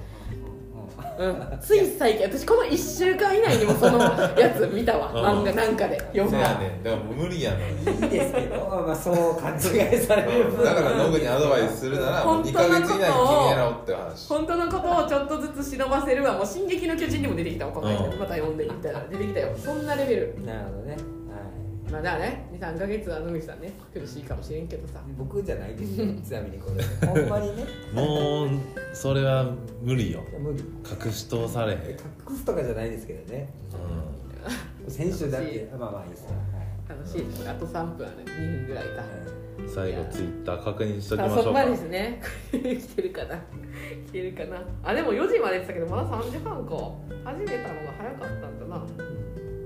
[1.19, 3.99] うん、つい最近私この1週間以内にもその
[4.39, 5.11] やつ見たわ。
[5.13, 5.41] うん。
[5.41, 5.99] 漫画なんかで。
[5.99, 6.91] 読んそうやだねんだ。
[6.93, 10.65] からもう無理やねんいいですけど、まあ、そう勘違いされる分。
[10.65, 13.03] だからノブにアドバイスするならもう2ヶ月以内に決め
[13.51, 14.29] やろうって話。
[14.29, 17.97] 本当のことをちょっとずつ忍ばせるはもう「進撃の巨人」にも出てきたわこの間。
[17.97, 18.19] うん。
[18.21, 19.49] また読んでみたら出てきたよ。
[19.57, 20.35] そんなレベル。
[20.47, 20.99] なるほどね、はい、
[21.91, 25.01] まあだからね23か月は野口さんね苦しいかもしれんけどさ。
[25.17, 26.85] 僕じゃないですよ ちなみにこれ。
[27.07, 27.65] ほんまにね。
[27.93, 28.49] もう
[28.93, 29.51] それは
[29.83, 30.23] 無理よ。
[30.39, 30.65] 無理。
[31.07, 33.53] 隠し通されへん、隠すとかじゃないですけどね。
[34.87, 36.31] う先週だってまあまあいいですよ、
[36.89, 39.03] 楽しいですあと3分ある2分ぐらいか。
[39.67, 41.65] 最後ツイッター確認しときあそこまましょうか。
[41.65, 42.23] でですね。
[42.53, 43.37] 来てるかな。
[44.07, 44.63] 来てるかな。
[44.83, 46.75] あでも4時までって言ってたけどまだ3時半か。
[47.25, 48.87] 始めたのが早かったんだな。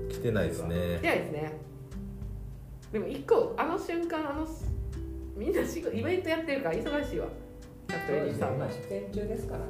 [0.09, 0.99] 来てないですね。
[1.01, 1.72] 早いですね
[2.93, 4.47] でも1個あの瞬間あの
[5.35, 7.27] みんな仕事イベントやってるから忙しいわ。
[7.87, 9.65] キャットレディさんまあ出演中ですからね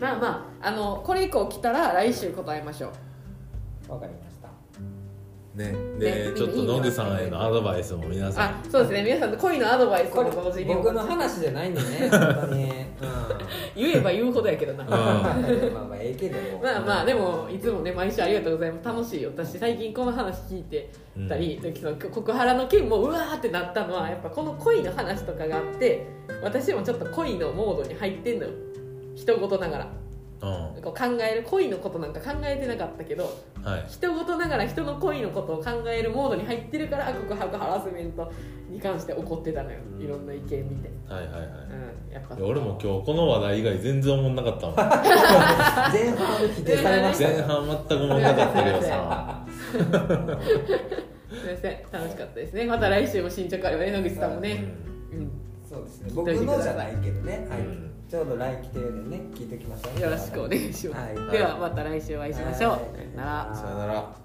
[0.00, 2.90] まあまああのこれ以降来たら来週答えましょ
[3.88, 3.92] う。
[3.92, 4.33] わかりました
[5.54, 5.72] ね。
[5.72, 8.50] ねでちょっと野口さんへのアドバイスも皆さん。
[8.50, 9.04] あそうですね。
[9.04, 10.74] 皆さんの恋のアドバイスも同時に。
[10.74, 12.70] 僕の話じゃないんでね 本当に、うん、
[13.76, 14.90] 言えば言うほどやけどな、ん。
[14.90, 15.00] まあ
[15.88, 20.90] まあええけどもまあまあでもいつもね毎週ありがとうございます楽しいよ私最近この話聞いて
[21.28, 26.06] たり、その告原の件もうわーってなったのはやっぱこの恋の話とかがあって
[26.42, 28.50] 私もちょっと恋のモードに入ってんのよ
[29.14, 30.03] 人事ながらうん
[30.82, 33.24] こう考える恋のことなんか考えてなかったけど
[33.62, 33.84] はい。
[33.88, 38.30] 人事ながら人の恋のことを考えるモードに入ってるから告白ハラスメント
[38.68, 39.78] に関して怒ってたのよ。
[39.98, 41.42] いろんな意見見て、はいはいはい。
[42.08, 42.36] うん、やっぱ。
[42.44, 44.76] 俺も今日この話題以外全然思んなかったもん。
[44.76, 44.86] 前
[46.10, 47.28] 半否定されました。
[47.28, 49.46] 前よ半全く思んなかったけどさ。
[49.72, 49.98] すみま
[51.60, 51.78] せん。
[51.90, 52.64] 楽しかったですね。
[52.66, 54.64] また来週も進捗あればね野口さんもね、
[55.12, 55.30] うん。
[55.66, 56.10] そうですね。
[56.14, 57.60] 僕のじゃないけどね、はい。
[57.60, 61.32] うんちょうど来期定でね聞いておきましょうよろしくお願いします、はい。
[61.32, 62.80] ではまた来週お会いしましょう、はい。
[62.80, 63.54] さよなら。
[63.54, 64.23] さよなら